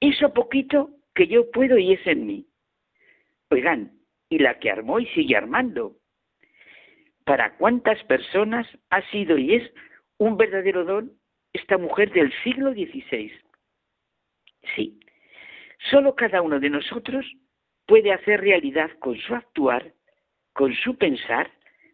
eso 0.00 0.32
poquito 0.32 0.90
que 1.14 1.26
yo 1.26 1.50
puedo 1.50 1.78
y 1.78 1.92
es 1.92 2.06
en 2.06 2.26
mí. 2.26 2.46
Oigan, 3.50 3.92
y 4.28 4.38
la 4.38 4.58
que 4.58 4.70
armó 4.70 5.00
y 5.00 5.06
sigue 5.08 5.36
armando. 5.36 5.96
¿Para 7.30 7.54
cuántas 7.58 8.02
personas 8.06 8.66
ha 8.90 9.08
sido 9.12 9.38
y 9.38 9.54
es 9.54 9.72
un 10.18 10.36
verdadero 10.36 10.84
don 10.84 11.12
esta 11.52 11.78
mujer 11.78 12.10
del 12.10 12.32
siglo 12.42 12.72
XVI? 12.72 13.30
Sí, 14.74 14.98
solo 15.92 16.16
cada 16.16 16.42
uno 16.42 16.58
de 16.58 16.70
nosotros 16.70 17.24
puede 17.86 18.12
hacer 18.12 18.40
realidad 18.40 18.90
con 18.98 19.16
su 19.16 19.32
actuar, 19.32 19.92
con 20.54 20.74
su 20.74 20.98
pensar, 20.98 21.52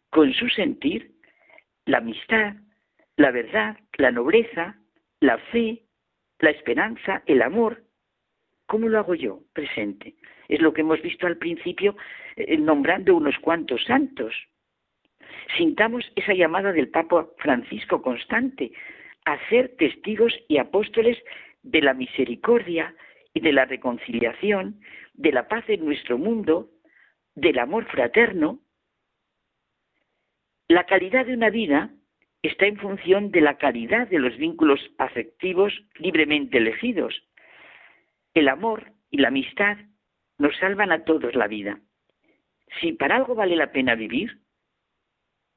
con 0.08 0.32
su 0.32 0.48
sentir, 0.48 1.12
la 1.84 1.98
amistad, 1.98 2.54
la 3.18 3.30
verdad, 3.30 3.76
la 3.98 4.12
nobleza, 4.12 4.78
la 5.20 5.36
fe, 5.52 5.82
la 6.38 6.48
esperanza, 6.48 7.22
el 7.26 7.42
amor. 7.42 7.84
¿Cómo 8.64 8.88
lo 8.88 8.98
hago 8.98 9.14
yo 9.14 9.40
presente? 9.52 10.14
Es 10.48 10.62
lo 10.62 10.72
que 10.72 10.80
hemos 10.80 11.02
visto 11.02 11.26
al 11.26 11.36
principio 11.36 11.94
eh, 12.36 12.56
nombrando 12.56 13.14
unos 13.14 13.38
cuantos 13.40 13.84
santos. 13.84 14.34
Sintamos 15.56 16.04
esa 16.16 16.34
llamada 16.34 16.72
del 16.72 16.88
Papa 16.88 17.28
Francisco 17.38 18.02
constante 18.02 18.72
a 19.24 19.38
ser 19.48 19.76
testigos 19.76 20.32
y 20.48 20.58
apóstoles 20.58 21.18
de 21.62 21.82
la 21.82 21.94
misericordia 21.94 22.94
y 23.32 23.40
de 23.40 23.52
la 23.52 23.64
reconciliación, 23.64 24.80
de 25.14 25.32
la 25.32 25.48
paz 25.48 25.64
en 25.68 25.84
nuestro 25.84 26.18
mundo, 26.18 26.70
del 27.34 27.58
amor 27.58 27.86
fraterno. 27.86 28.60
La 30.68 30.84
calidad 30.84 31.26
de 31.26 31.34
una 31.34 31.50
vida 31.50 31.90
está 32.42 32.66
en 32.66 32.78
función 32.78 33.30
de 33.30 33.40
la 33.40 33.58
calidad 33.58 34.08
de 34.08 34.18
los 34.18 34.36
vínculos 34.36 34.80
afectivos 34.98 35.72
libremente 35.96 36.58
elegidos. 36.58 37.14
El 38.34 38.48
amor 38.48 38.92
y 39.10 39.18
la 39.18 39.28
amistad 39.28 39.78
nos 40.38 40.56
salvan 40.58 40.92
a 40.92 41.04
todos 41.04 41.34
la 41.34 41.46
vida. 41.46 41.80
Si 42.80 42.92
para 42.92 43.16
algo 43.16 43.34
vale 43.34 43.56
la 43.56 43.72
pena 43.72 43.94
vivir, 43.94 44.38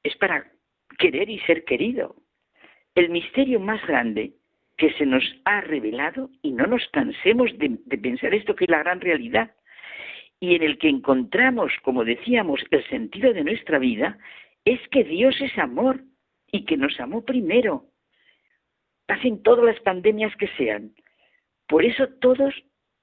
es 0.04 0.16
para 0.18 0.52
querer 0.98 1.30
y 1.30 1.40
ser 1.42 1.66
querido. 1.66 2.16
El 2.96 3.10
misterio 3.10 3.60
más 3.60 3.86
grande 3.86 4.34
que 4.78 4.94
se 4.94 5.06
nos 5.06 5.24
ha 5.46 5.62
revelado, 5.62 6.30
y 6.42 6.52
no 6.52 6.66
nos 6.66 6.88
cansemos 6.90 7.58
de, 7.58 7.78
de 7.86 7.98
pensar 7.98 8.34
esto 8.34 8.56
que 8.56 8.66
es 8.66 8.70
la 8.70 8.80
gran 8.80 9.02
realidad, 9.02 9.54
y 10.40 10.56
en 10.56 10.64
el 10.64 10.78
que 10.78 10.88
encontramos, 10.88 11.74
como 11.84 12.06
decíamos, 12.06 12.62
el 12.72 12.88
sentido 12.88 13.34
de 13.34 13.44
nuestra 13.44 13.78
vida, 13.78 14.18
es 14.64 14.80
que 14.90 15.04
Dios 15.04 15.36
es 15.42 15.58
amor 15.58 16.02
y 16.52 16.66
que 16.66 16.78
nos 16.78 17.00
amó 17.00 17.26
primero. 17.26 17.86
Pasen 19.06 19.44
todas 19.44 19.66
las 19.66 19.80
pandemias 19.82 20.36
que 20.38 20.48
sean. 20.56 20.94
Por 21.68 21.84
eso 21.84 22.08
todos 22.22 22.54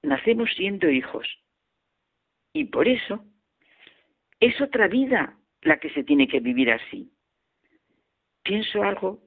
nacemos 0.01 0.49
siendo 0.55 0.89
hijos. 0.89 1.27
Y 2.53 2.65
por 2.65 2.87
eso 2.87 3.23
es 4.39 4.59
otra 4.61 4.87
vida 4.87 5.37
la 5.61 5.79
que 5.79 5.89
se 5.89 6.03
tiene 6.03 6.27
que 6.27 6.39
vivir 6.39 6.71
así. 6.71 7.11
Pienso 8.43 8.83
algo 8.83 9.21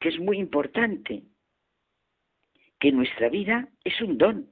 que 0.00 0.08
es 0.08 0.18
muy 0.18 0.38
importante, 0.38 1.22
que 2.78 2.92
nuestra 2.92 3.28
vida 3.28 3.68
es 3.84 4.00
un 4.00 4.18
don. 4.18 4.50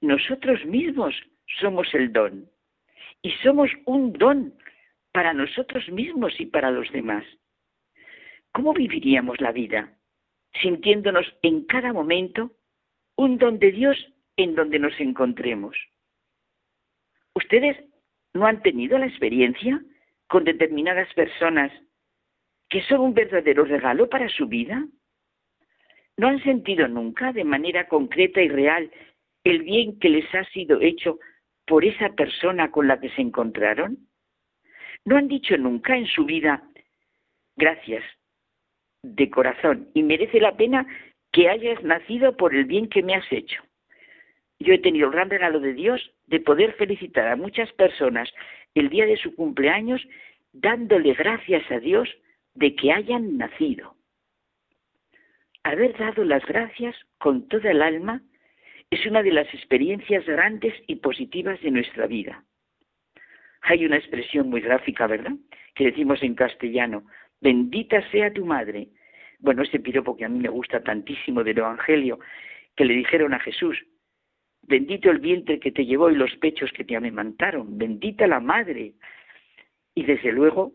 Nosotros 0.00 0.64
mismos 0.64 1.14
somos 1.60 1.92
el 1.94 2.12
don. 2.12 2.50
Y 3.22 3.32
somos 3.42 3.70
un 3.84 4.12
don 4.12 4.54
para 5.12 5.32
nosotros 5.34 5.88
mismos 5.88 6.38
y 6.38 6.46
para 6.46 6.70
los 6.70 6.90
demás. 6.92 7.24
¿Cómo 8.52 8.72
viviríamos 8.72 9.40
la 9.40 9.52
vida 9.52 9.98
sintiéndonos 10.62 11.26
en 11.42 11.64
cada 11.66 11.92
momento 11.92 12.52
un 13.16 13.38
don 13.38 13.58
de 13.58 13.72
Dios 13.72 13.96
en 14.36 14.54
donde 14.54 14.78
nos 14.78 14.98
encontremos? 15.00 15.76
¿Ustedes 17.34 17.76
no 18.34 18.46
han 18.46 18.62
tenido 18.62 18.98
la 18.98 19.06
experiencia 19.06 19.80
con 20.26 20.44
determinadas 20.44 21.12
personas 21.14 21.72
que 22.68 22.82
son 22.82 23.00
un 23.00 23.14
verdadero 23.14 23.64
regalo 23.64 24.08
para 24.08 24.28
su 24.28 24.46
vida? 24.46 24.86
¿No 26.16 26.28
han 26.28 26.42
sentido 26.42 26.88
nunca 26.88 27.32
de 27.32 27.44
manera 27.44 27.88
concreta 27.88 28.42
y 28.42 28.48
real 28.48 28.90
el 29.44 29.62
bien 29.62 29.98
que 29.98 30.10
les 30.10 30.34
ha 30.34 30.44
sido 30.44 30.80
hecho 30.80 31.18
por 31.66 31.84
esa 31.84 32.10
persona 32.10 32.70
con 32.70 32.88
la 32.88 33.00
que 33.00 33.10
se 33.10 33.22
encontraron? 33.22 33.98
¿No 35.04 35.16
han 35.16 35.28
dicho 35.28 35.56
nunca 35.56 35.96
en 35.96 36.06
su 36.06 36.24
vida 36.24 36.62
gracias 37.56 38.04
de 39.02 39.30
corazón 39.30 39.88
y 39.94 40.02
merece 40.02 40.40
la 40.40 40.56
pena 40.56 40.86
que 41.32 41.48
hayas 41.48 41.82
nacido 41.82 42.36
por 42.36 42.54
el 42.54 42.64
bien 42.64 42.88
que 42.88 43.02
me 43.02 43.14
has 43.14 43.32
hecho? 43.32 43.62
Yo 44.60 44.74
he 44.74 44.78
tenido 44.78 45.06
el 45.06 45.12
gran 45.12 45.30
regalo 45.30 45.60
de 45.60 45.72
Dios 45.72 46.12
de 46.26 46.40
poder 46.40 46.72
felicitar 46.74 47.28
a 47.28 47.36
muchas 47.36 47.72
personas 47.72 48.32
el 48.74 48.88
día 48.88 49.06
de 49.06 49.16
su 49.16 49.34
cumpleaños 49.34 50.06
dándole 50.52 51.14
gracias 51.14 51.70
a 51.70 51.78
Dios 51.78 52.08
de 52.54 52.74
que 52.74 52.92
hayan 52.92 53.38
nacido. 53.38 53.94
Haber 55.62 55.96
dado 55.96 56.24
las 56.24 56.44
gracias 56.44 56.96
con 57.18 57.48
toda 57.48 57.70
el 57.70 57.82
alma 57.82 58.22
es 58.90 59.04
una 59.06 59.22
de 59.22 59.32
las 59.32 59.52
experiencias 59.54 60.24
grandes 60.26 60.74
y 60.86 60.96
positivas 60.96 61.60
de 61.60 61.70
nuestra 61.70 62.06
vida. 62.06 62.44
Hay 63.62 63.84
una 63.84 63.96
expresión 63.96 64.48
muy 64.48 64.60
gráfica, 64.60 65.06
¿verdad? 65.06 65.32
Que 65.74 65.84
decimos 65.84 66.22
en 66.22 66.34
castellano, 66.34 67.04
bendita 67.40 68.00
sea 68.10 68.32
tu 68.32 68.44
madre. 68.44 68.88
Bueno, 69.40 69.62
ese 69.62 69.78
piropo 69.78 70.16
que 70.16 70.24
a 70.24 70.28
mí 70.28 70.38
me 70.38 70.48
gusta 70.48 70.82
tantísimo 70.82 71.44
del 71.44 71.58
Evangelio, 71.58 72.18
que 72.74 72.84
le 72.84 72.94
dijeron 72.94 73.34
a 73.34 73.40
Jesús, 73.40 73.76
bendito 74.68 75.10
el 75.10 75.18
vientre 75.18 75.58
que 75.58 75.72
te 75.72 75.86
llevó 75.86 76.10
y 76.10 76.14
los 76.14 76.34
pechos 76.36 76.70
que 76.72 76.84
te 76.84 76.94
amamantaron, 76.94 77.78
bendita 77.78 78.26
la 78.26 78.38
madre. 78.38 78.92
Y 79.94 80.04
desde 80.04 80.30
luego, 80.30 80.72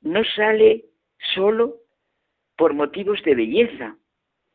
no 0.00 0.24
sale 0.24 0.86
solo 1.34 1.76
por 2.56 2.74
motivos 2.74 3.22
de 3.24 3.34
belleza. 3.34 3.96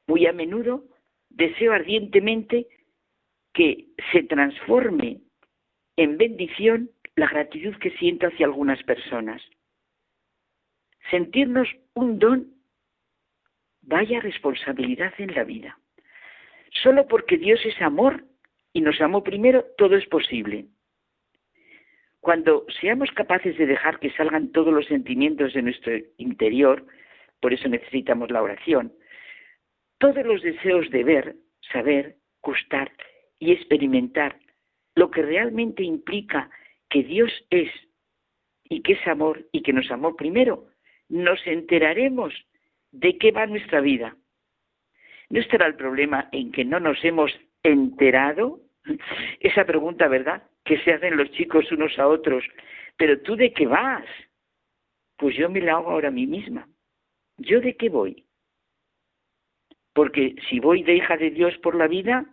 Muy 0.08 0.25
a 0.25 0.34
menudo 0.34 0.84
deseo 1.30 1.73
ardientemente 1.73 2.67
que 3.53 3.88
se 4.12 4.23
transforme 4.23 5.21
en 5.95 6.17
bendición 6.17 6.89
la 7.15 7.27
gratitud 7.27 7.75
que 7.77 7.91
siento 7.97 8.27
hacia 8.27 8.45
algunas 8.45 8.82
personas. 8.84 9.41
Sentirnos 11.12 11.67
un 11.93 12.19
don, 12.19 12.53
vaya 13.82 14.19
responsabilidad 14.19 15.13
en 15.17 15.34
la 15.34 15.43
vida. 15.43 15.80
Solo 16.84 17.08
porque 17.08 17.38
Dios 17.38 17.60
es 17.65 17.82
amor 17.82 18.23
y 18.73 18.82
nos 18.82 18.99
amó 19.01 19.23
primero, 19.23 19.65
todo 19.77 19.95
es 19.95 20.06
posible. 20.08 20.65
Cuando 22.19 22.65
seamos 22.82 23.10
capaces 23.12 23.58
de 23.58 23.65
dejar 23.65 23.99
que 23.99 24.12
salgan 24.12 24.51
todos 24.51 24.73
los 24.73 24.86
sentimientos 24.88 25.53
de 25.53 25.62
nuestro 25.62 25.93
interior, 26.17 26.86
por 27.39 27.53
eso 27.53 27.69
necesitamos 27.69 28.32
la 28.32 28.41
oración, 28.41 28.93
todos 29.99 30.25
los 30.25 30.41
deseos 30.41 30.89
de 30.89 31.03
ver, 31.03 31.36
saber, 31.71 32.17
gustar 32.41 32.91
y 33.39 33.51
experimentar 33.51 34.39
lo 34.95 35.12
que 35.12 35.21
realmente 35.21 35.84
implica 35.84 36.49
que 36.89 37.03
Dios 37.03 37.32
es 37.49 37.69
y 38.63 38.82
que 38.82 38.93
es 38.93 39.08
amor 39.08 39.47
y 39.51 39.62
que 39.62 39.73
nos 39.73 39.89
amó 39.91 40.15
primero, 40.15 40.67
nos 41.10 41.39
enteraremos 41.45 42.34
de 42.91 43.17
qué 43.17 43.32
va 43.32 43.45
nuestra 43.45 43.82
vida. 43.82 44.15
¿No 45.30 45.40
estará 45.40 45.68
el 45.68 45.76
problema 45.76 46.30
en 46.32 46.52
que 46.52 46.63
no 46.63 46.80
nos 46.80 47.04
hemos 47.04 47.32
enterado? 47.63 48.62
Esa 49.40 49.66
pregunta, 49.66 50.08
¿verdad? 50.08 50.44
Que 50.63 50.80
se 50.80 50.94
hacen 50.94 51.18
los 51.18 51.30
chicos 51.32 51.72
unos 51.72 51.98
a 52.00 52.08
otros. 52.08 52.44
Pero 52.98 53.22
tú 53.22 53.36
de 53.36 53.52
qué 53.54 53.66
vas? 53.68 54.06
Pues 55.18 55.36
yo 55.36 55.50
me 55.50 55.62
la 55.62 55.74
hago 55.74 55.92
ahora 55.92 56.08
a 56.10 56.12
mí 56.12 56.28
misma. 56.28 56.68
¿Yo 57.38 57.60
de 57.60 57.76
qué 57.76 57.90
voy? 57.90 58.26
Porque 59.94 60.36
si 60.50 60.60
voy 60.60 60.84
de 60.84 60.96
hija 60.96 61.18
de 61.18 61.32
Dios 61.32 61.58
por 61.58 61.76
la 61.76 61.88
vida, 61.88 62.26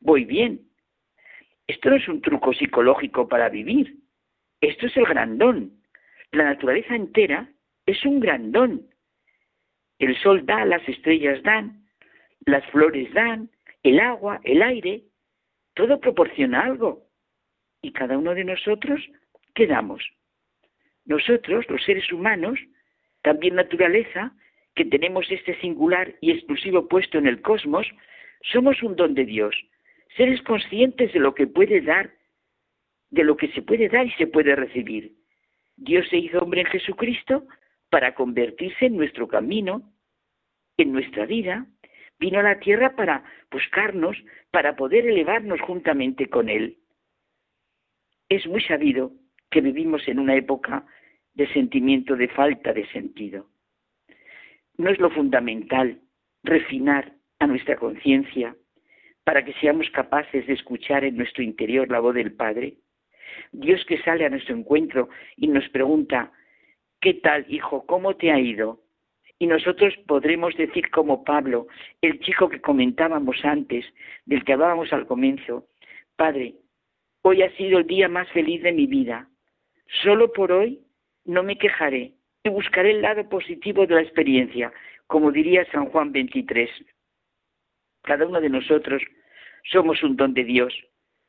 voy 0.00 0.24
bien. 0.24 0.68
Esto 1.66 1.90
no 1.90 1.96
es 1.96 2.08
un 2.08 2.20
truco 2.20 2.52
psicológico 2.52 3.28
para 3.28 3.48
vivir. 3.48 3.96
Esto 4.60 4.86
es 4.86 4.96
el 4.96 5.04
grandón. 5.04 5.82
La 6.32 6.44
naturaleza 6.44 6.94
entera 6.94 7.48
es 7.86 8.04
un 8.04 8.20
grandón. 8.20 8.88
El 9.98 10.16
sol 10.20 10.44
da, 10.46 10.64
las 10.64 10.86
estrellas 10.88 11.42
dan, 11.42 11.81
las 12.46 12.64
flores 12.70 13.12
dan, 13.12 13.50
el 13.82 14.00
agua, 14.00 14.40
el 14.44 14.62
aire, 14.62 15.02
todo 15.74 16.00
proporciona 16.00 16.62
algo. 16.62 17.06
Y 17.82 17.92
cada 17.92 18.18
uno 18.18 18.34
de 18.34 18.44
nosotros, 18.44 19.00
¿qué 19.54 19.66
damos? 19.66 20.02
Nosotros, 21.04 21.64
los 21.68 21.82
seres 21.84 22.12
humanos, 22.12 22.58
también 23.22 23.56
naturaleza, 23.56 24.34
que 24.74 24.84
tenemos 24.84 25.30
este 25.30 25.58
singular 25.60 26.14
y 26.20 26.30
exclusivo 26.30 26.88
puesto 26.88 27.18
en 27.18 27.26
el 27.26 27.42
cosmos, 27.42 27.86
somos 28.52 28.82
un 28.82 28.96
don 28.96 29.14
de 29.14 29.24
Dios, 29.24 29.54
seres 30.16 30.40
conscientes 30.42 31.12
de 31.12 31.20
lo 31.20 31.34
que 31.34 31.46
puede 31.46 31.80
dar, 31.80 32.12
de 33.10 33.24
lo 33.24 33.36
que 33.36 33.48
se 33.48 33.62
puede 33.62 33.88
dar 33.88 34.06
y 34.06 34.12
se 34.12 34.26
puede 34.26 34.56
recibir. 34.56 35.14
Dios 35.76 36.08
se 36.08 36.18
hizo 36.18 36.38
hombre 36.38 36.62
en 36.62 36.66
Jesucristo 36.68 37.46
para 37.90 38.14
convertirse 38.14 38.86
en 38.86 38.96
nuestro 38.96 39.28
camino, 39.28 39.92
en 40.78 40.92
nuestra 40.92 41.26
vida, 41.26 41.66
vino 42.22 42.38
a 42.38 42.44
la 42.44 42.60
tierra 42.60 42.94
para 42.94 43.24
buscarnos, 43.50 44.16
para 44.52 44.76
poder 44.76 45.06
elevarnos 45.06 45.60
juntamente 45.60 46.28
con 46.28 46.48
Él. 46.48 46.78
Es 48.28 48.46
muy 48.46 48.62
sabido 48.62 49.10
que 49.50 49.60
vivimos 49.60 50.06
en 50.06 50.20
una 50.20 50.36
época 50.36 50.86
de 51.34 51.52
sentimiento 51.52 52.14
de 52.14 52.28
falta 52.28 52.72
de 52.72 52.86
sentido. 52.90 53.48
No 54.78 54.88
es 54.90 55.00
lo 55.00 55.10
fundamental 55.10 56.00
refinar 56.44 57.12
a 57.40 57.48
nuestra 57.48 57.76
conciencia 57.76 58.54
para 59.24 59.44
que 59.44 59.54
seamos 59.54 59.90
capaces 59.90 60.46
de 60.46 60.52
escuchar 60.52 61.04
en 61.04 61.16
nuestro 61.16 61.42
interior 61.42 61.90
la 61.90 61.98
voz 61.98 62.14
del 62.14 62.34
Padre. 62.34 62.76
Dios 63.50 63.84
que 63.86 64.00
sale 64.02 64.24
a 64.24 64.30
nuestro 64.30 64.54
encuentro 64.56 65.08
y 65.36 65.48
nos 65.48 65.68
pregunta, 65.70 66.30
¿qué 67.00 67.14
tal, 67.14 67.44
hijo? 67.48 67.84
¿Cómo 67.84 68.14
te 68.14 68.30
ha 68.30 68.38
ido? 68.38 68.81
Y 69.42 69.48
nosotros 69.48 69.92
podremos 70.06 70.56
decir 70.56 70.88
como 70.90 71.24
Pablo, 71.24 71.66
el 72.00 72.20
chico 72.20 72.48
que 72.48 72.60
comentábamos 72.60 73.44
antes, 73.44 73.84
del 74.24 74.44
que 74.44 74.52
hablábamos 74.52 74.92
al 74.92 75.04
comienzo, 75.04 75.66
Padre, 76.14 76.54
hoy 77.22 77.42
ha 77.42 77.50
sido 77.56 77.80
el 77.80 77.88
día 77.88 78.08
más 78.08 78.30
feliz 78.30 78.62
de 78.62 78.70
mi 78.70 78.86
vida. 78.86 79.28
Solo 80.04 80.32
por 80.32 80.52
hoy 80.52 80.78
no 81.24 81.42
me 81.42 81.58
quejaré 81.58 82.12
y 82.44 82.50
buscaré 82.50 82.92
el 82.92 83.02
lado 83.02 83.28
positivo 83.28 83.84
de 83.84 83.96
la 83.96 84.02
experiencia, 84.02 84.72
como 85.08 85.32
diría 85.32 85.68
San 85.72 85.86
Juan 85.86 86.12
23. 86.12 86.70
Cada 88.02 88.24
uno 88.24 88.40
de 88.40 88.48
nosotros 88.48 89.02
somos 89.64 90.04
un 90.04 90.14
don 90.14 90.34
de 90.34 90.44
Dios, 90.44 90.72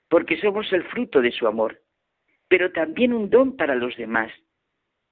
porque 0.07 0.39
somos 0.39 0.71
el 0.71 0.83
fruto 0.83 1.19
de 1.19 1.31
su 1.31 1.47
amor, 1.47 1.81
pero 2.47 2.71
también 2.71 3.11
un 3.11 3.31
don 3.31 3.57
para 3.57 3.73
los 3.73 3.97
demás. 3.97 4.31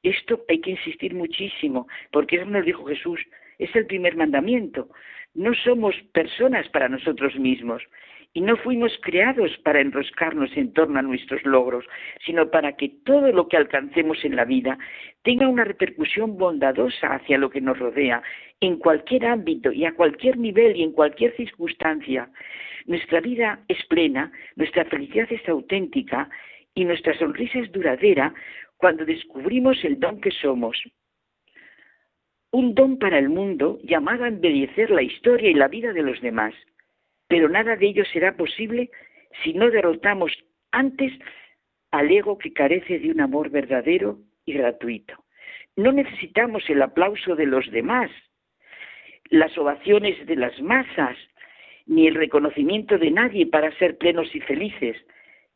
Esto 0.03 0.43
hay 0.49 0.59
que 0.59 0.71
insistir 0.71 1.13
muchísimo, 1.13 1.87
porque 2.11 2.37
eso 2.37 2.45
nos 2.45 2.65
dijo 2.65 2.85
Jesús, 2.85 3.19
es 3.59 3.75
el 3.75 3.85
primer 3.85 4.15
mandamiento. 4.15 4.89
No 5.33 5.53
somos 5.53 5.95
personas 6.13 6.67
para 6.69 6.89
nosotros 6.89 7.35
mismos, 7.35 7.83
y 8.33 8.41
no 8.41 8.55
fuimos 8.55 8.97
creados 9.01 9.51
para 9.63 9.81
enroscarnos 9.81 10.55
en 10.55 10.71
torno 10.73 10.99
a 10.99 11.01
nuestros 11.01 11.43
logros, 11.43 11.85
sino 12.25 12.49
para 12.49 12.77
que 12.77 12.89
todo 13.03 13.31
lo 13.31 13.47
que 13.47 13.57
alcancemos 13.57 14.23
en 14.23 14.37
la 14.37 14.45
vida 14.45 14.77
tenga 15.23 15.47
una 15.47 15.65
repercusión 15.65 16.37
bondadosa 16.37 17.07
hacia 17.07 17.37
lo 17.37 17.49
que 17.49 17.61
nos 17.61 17.77
rodea, 17.77 18.23
en 18.61 18.77
cualquier 18.77 19.25
ámbito 19.25 19.71
y 19.71 19.85
a 19.85 19.93
cualquier 19.93 20.37
nivel 20.37 20.77
y 20.77 20.83
en 20.83 20.93
cualquier 20.93 21.35
circunstancia. 21.35 22.29
Nuestra 22.85 23.19
vida 23.19 23.59
es 23.67 23.85
plena, 23.87 24.31
nuestra 24.55 24.85
felicidad 24.85 25.27
es 25.29 25.47
auténtica 25.49 26.29
y 26.73 26.85
nuestra 26.85 27.17
sonrisa 27.17 27.59
es 27.59 27.71
duradera 27.71 28.33
cuando 28.81 29.05
descubrimos 29.05 29.81
el 29.85 29.99
don 29.99 30.19
que 30.19 30.31
somos. 30.31 30.77
Un 32.51 32.75
don 32.75 32.99
para 32.99 33.17
el 33.17 33.29
mundo 33.29 33.79
llamado 33.83 34.25
a 34.25 34.27
embellecer 34.27 34.91
la 34.91 35.03
historia 35.03 35.49
y 35.49 35.53
la 35.53 35.69
vida 35.69 35.93
de 35.93 36.01
los 36.01 36.19
demás 36.19 36.53
pero 37.31 37.47
nada 37.47 37.77
de 37.77 37.87
ello 37.87 38.03
será 38.03 38.35
posible 38.35 38.91
si 39.41 39.53
no 39.53 39.71
derrotamos 39.71 40.33
antes 40.73 41.13
al 41.91 42.11
ego 42.11 42.37
que 42.37 42.51
carece 42.51 42.99
de 42.99 43.09
un 43.09 43.21
amor 43.21 43.49
verdadero 43.49 44.19
y 44.43 44.51
gratuito. 44.51 45.13
No 45.77 45.93
necesitamos 45.93 46.69
el 46.69 46.81
aplauso 46.81 47.37
de 47.37 47.45
los 47.45 47.71
demás, 47.71 48.11
las 49.29 49.57
ovaciones 49.57 50.27
de 50.27 50.35
las 50.35 50.61
masas, 50.61 51.15
ni 51.85 52.05
el 52.05 52.15
reconocimiento 52.15 52.97
de 52.97 53.11
nadie 53.11 53.47
para 53.47 53.71
ser 53.77 53.97
plenos 53.97 54.35
y 54.35 54.41
felices. 54.41 54.97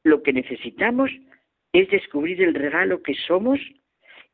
Lo 0.04 0.24
que 0.24 0.32
necesitamos 0.32 1.12
es 1.12 1.35
descubrir 1.84 2.42
el 2.42 2.54
regalo 2.54 3.04
que 3.04 3.14
somos 3.28 3.60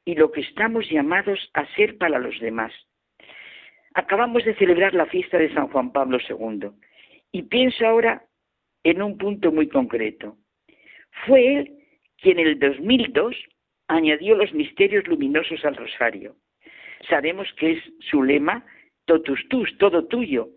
y 0.06 0.15
lo 0.15 0.32
que 0.32 0.41
estamos 0.41 0.89
llamados 0.89 1.49
a 1.54 1.65
ser 1.75 1.97
para 1.97 2.19
los 2.19 2.39
demás. 2.39 2.71
Acabamos 3.93 4.45
de 4.45 4.56
celebrar 4.56 4.93
la 4.93 5.06
fiesta 5.08 5.38
de 5.38 5.54
San 5.54 5.67
Juan 5.67 5.91
Pablo 5.91 6.17
II 6.30 6.69
y 7.32 7.43
pienso 7.43 7.86
ahora 7.86 8.23
en 8.84 9.01
un 9.01 9.17
punto 9.17 9.51
muy 9.51 9.67
concreto. 9.67 10.38
Fue 11.25 11.56
él 11.56 11.77
quien 12.17 12.39
en 12.39 12.47
el 12.47 12.60
2002 12.60 13.36
añadió 13.88 14.36
los 14.36 14.54
misterios 14.54 15.08
luminosos 15.08 15.65
al 15.65 15.75
rosario. 15.75 16.36
Sabemos 17.10 17.51
que 17.58 17.73
es 17.73 17.84
su 17.99 18.23
lema, 18.23 18.65
totus 19.06 19.47
tus, 19.49 19.77
todo 19.77 20.06
tuyo. 20.06 20.49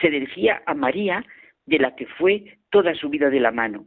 Se 0.00 0.10
dirigía 0.10 0.62
a 0.66 0.74
María, 0.74 1.24
de 1.66 1.78
la 1.78 1.94
que 1.94 2.06
fue 2.06 2.58
toda 2.70 2.94
su 2.94 3.08
vida 3.08 3.30
de 3.30 3.40
la 3.40 3.52
mano. 3.52 3.86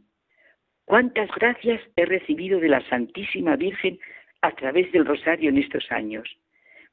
¿Cuántas 0.86 1.28
gracias 1.34 1.82
he 1.96 2.04
recibido 2.04 2.60
de 2.60 2.68
la 2.68 2.80
Santísima 2.88 3.56
Virgen 3.56 3.98
a 4.40 4.52
través 4.52 4.90
del 4.92 5.04
rosario 5.04 5.50
en 5.50 5.58
estos 5.58 5.90
años? 5.90 6.28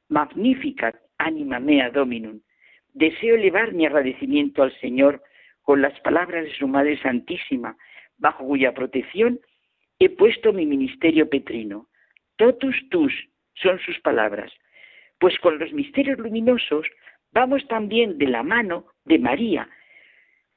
Magnificat 0.08 0.96
anima 1.18 1.60
mea 1.60 1.90
dominum. 1.90 2.40
Deseo 2.92 3.36
elevar 3.36 3.72
mi 3.72 3.86
agradecimiento 3.86 4.64
al 4.64 4.76
Señor 4.80 5.22
con 5.62 5.80
las 5.80 5.98
palabras 6.00 6.44
de 6.44 6.52
su 6.54 6.66
Madre 6.66 7.00
Santísima, 7.02 7.76
bajo 8.18 8.44
cuya 8.44 8.74
protección 8.74 9.38
he 10.00 10.10
puesto 10.10 10.52
mi 10.52 10.66
ministerio 10.66 11.30
petrino. 11.30 11.86
Totus 12.34 12.76
tus 12.90 13.12
son 13.54 13.78
sus 13.78 14.00
palabras. 14.00 14.52
Pues 15.20 15.38
con 15.38 15.60
los 15.60 15.72
misterios 15.72 16.18
luminosos 16.18 16.84
vamos 17.30 17.64
también 17.68 18.18
de 18.18 18.26
la 18.26 18.42
mano 18.42 18.86
de 19.04 19.20
María, 19.20 19.68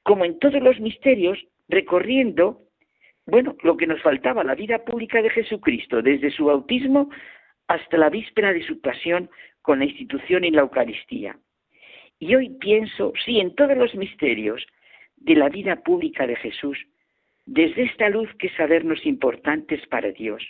como 0.02 0.26
en 0.26 0.39
todos 0.39 0.60
los 0.60 0.80
misterios, 0.80 1.38
recorriendo, 1.69 2.66
bueno, 3.28 3.58
lo 3.62 3.76
que 3.76 3.88
nos 3.88 4.02
faltaba, 4.02 4.44
la 4.44 4.56
vida 4.56 4.80
pública 4.86 5.22
de 5.22 5.30
Jesucristo, 5.30 6.02
desde 6.02 6.32
su 6.32 6.46
bautismo 6.46 7.10
hasta 7.68 7.98
la 7.98 8.10
víspera 8.10 8.54
de 8.54 8.63
su 8.63 8.80
pasión 8.80 9.30
con 9.62 9.80
la 9.80 9.86
institución 9.86 10.46
y 10.46 10.52
la 10.52 10.62
Eucaristía. 10.62 11.38
Y 12.20 12.36
hoy 12.36 12.50
pienso, 12.58 13.12
sí, 13.26 13.40
en 13.40 13.54
todos 13.54 13.78
los 13.78 13.94
misterios, 13.96 14.66
de 15.18 15.36
la 15.36 15.50
vida 15.50 15.76
pública 15.84 16.26
de 16.26 16.38
Jesús, 16.38 16.78
desde 17.46 17.84
esta 17.84 18.08
luz 18.08 18.30
que 18.40 18.50
sabernos 18.52 19.06
importantes 19.06 19.86
para 19.88 20.12
Dios, 20.12 20.42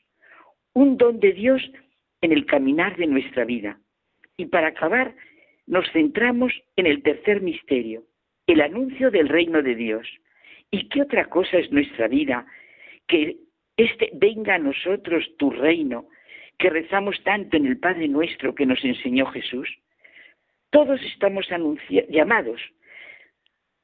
un 0.73 0.97
don 0.97 1.19
de 1.19 1.33
Dios 1.33 1.61
en 2.21 2.31
el 2.31 2.45
caminar 2.45 2.95
de 2.97 3.07
nuestra 3.07 3.43
vida. 3.43 3.79
Y 4.37 4.45
para 4.45 4.67
acabar, 4.67 5.15
nos 5.65 5.89
centramos 5.91 6.53
en 6.75 6.85
el 6.85 7.01
tercer 7.01 7.41
misterio, 7.41 8.03
el 8.45 8.61
anuncio 8.61 9.09
del 9.09 9.29
reino 9.29 9.63
de 9.63 9.73
Dios. 9.73 10.07
¿Y 10.69 10.89
qué 10.89 11.01
otra 11.01 11.25
cosa 11.25 11.57
es 11.57 11.71
nuestra 11.71 12.07
vida 12.07 12.45
que 13.07 13.37
este 13.77 14.11
venga 14.13 14.55
a 14.55 14.59
nosotros 14.59 15.25
tu 15.37 15.49
reino, 15.51 16.07
que 16.57 16.69
rezamos 16.69 17.21
tanto 17.23 17.57
en 17.57 17.67
el 17.67 17.79
Padre 17.79 18.07
nuestro 18.07 18.55
que 18.55 18.65
nos 18.65 18.83
enseñó 18.83 19.27
Jesús? 19.27 19.69
Todos 20.69 21.01
estamos 21.03 21.47
llamados 22.09 22.61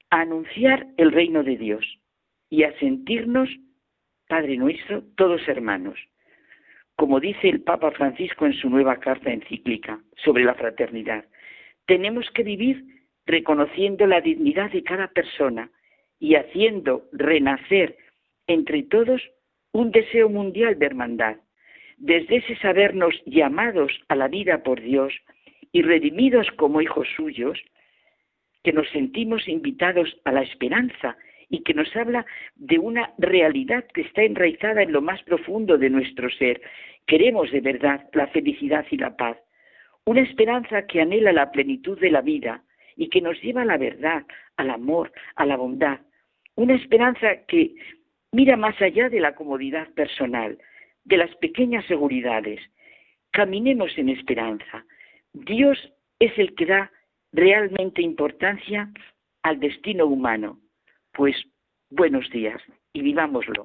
a 0.10 0.22
anunciar 0.22 0.88
el 0.98 1.12
reino 1.12 1.44
de 1.44 1.58
Dios 1.58 1.86
y 2.50 2.64
a 2.64 2.78
sentirnos, 2.80 3.50
Padre 4.28 4.58
nuestro, 4.58 5.04
todos 5.16 5.48
hermanos. 5.48 6.00
Como 6.96 7.20
dice 7.20 7.50
el 7.50 7.62
Papa 7.62 7.92
Francisco 7.92 8.46
en 8.46 8.54
su 8.54 8.70
nueva 8.70 8.98
carta 8.98 9.32
encíclica 9.32 10.00
sobre 10.24 10.44
la 10.44 10.54
fraternidad, 10.54 11.26
tenemos 11.86 12.30
que 12.32 12.44
vivir 12.44 12.84
reconociendo 13.26 14.06
la 14.06 14.22
dignidad 14.22 14.72
de 14.72 14.84
cada 14.84 15.08
persona 15.08 15.72
y 16.20 16.36
haciendo 16.36 17.06
renacer 17.12 17.98
entre 18.48 18.84
todos 18.84 19.22
un 19.72 19.92
deseo 19.92 20.30
mundial 20.30 20.78
de 20.78 20.86
hermandad. 20.86 21.38
Desde 21.98 22.38
ese 22.38 22.56
sabernos 22.58 23.16
llamados 23.26 23.92
a 24.08 24.16
la 24.16 24.28
vida 24.28 24.64
por 24.64 24.82
Dios 24.82 25.14
y 25.72 25.82
redimidos 25.82 26.48
como 26.58 26.82
hijos 26.82 27.08
suyos, 27.16 27.60
que 28.64 28.74
nos 28.74 28.90
sentimos 28.90 29.48
invitados 29.48 30.16
a 30.24 30.32
la 30.32 30.42
esperanza 30.42 31.18
y 31.50 31.64
que 31.64 31.74
nos 31.74 31.94
habla 31.96 32.26
de 32.56 32.80
una 32.80 33.14
realidad 33.18 33.86
que 33.94 34.02
está 34.02 34.24
enraizada 34.24 34.82
en 34.82 34.92
lo 34.92 35.02
más 35.02 35.22
profundo 35.24 35.78
de 35.78 35.90
nuestro 35.90 36.30
ser. 36.30 36.62
Queremos 37.06 37.52
de 37.52 37.62
verdad 37.62 38.08
la 38.14 38.28
felicidad 38.28 38.86
y 38.90 38.98
la 38.98 39.16
paz, 39.16 39.38
una 40.06 40.22
esperanza 40.22 40.86
que 40.88 41.02
anhela 41.02 41.32
la 41.32 41.52
plenitud 41.52 42.00
de 42.00 42.12
la 42.12 42.22
vida 42.22 42.64
y 42.96 43.10
que 43.10 43.22
nos 43.22 43.42
lleva 43.42 43.64
a 43.64 43.66
la 43.66 43.78
verdad, 43.78 44.24
al 44.58 44.70
amor, 44.70 45.12
a 45.36 45.46
la 45.46 45.58
bondad, 45.58 46.00
una 46.56 46.76
esperanza 46.76 47.46
que 47.48 47.76
mira 48.34 48.58
más 48.58 48.80
allá 48.82 49.08
de 49.08 49.22
la 49.22 49.36
comodidad 49.36 49.88
personal, 49.94 50.58
de 51.06 51.18
las 51.18 51.34
pequeñas 51.38 51.86
seguridades. 51.86 52.60
Caminemos 53.32 53.98
en 53.98 54.10
esperanza. 54.10 54.86
Dios 55.32 55.78
es 56.20 56.38
el 56.38 56.54
que 56.56 56.66
da 56.66 56.92
realmente 57.32 58.02
importancia 58.02 58.92
al 59.44 59.60
destino 59.60 60.06
humano. 60.08 60.60
Pues 61.14 61.36
buenos 61.90 62.30
días 62.32 62.62
y 62.92 63.02
vivámoslo. 63.02 63.64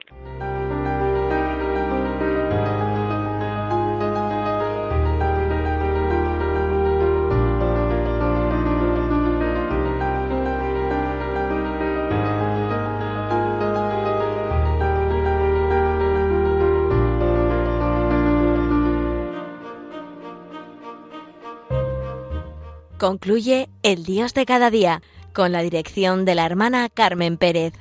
Concluye 22.99 23.69
El 23.85 24.03
Dios 24.03 24.35
de 24.35 24.45
cada 24.45 24.71
día 24.71 25.03
con 25.33 25.53
la 25.53 25.63
dirección 25.63 26.25
de 26.25 26.35
la 26.35 26.45
hermana 26.45 26.89
Carmen 26.89 27.37
Pérez. 27.37 27.73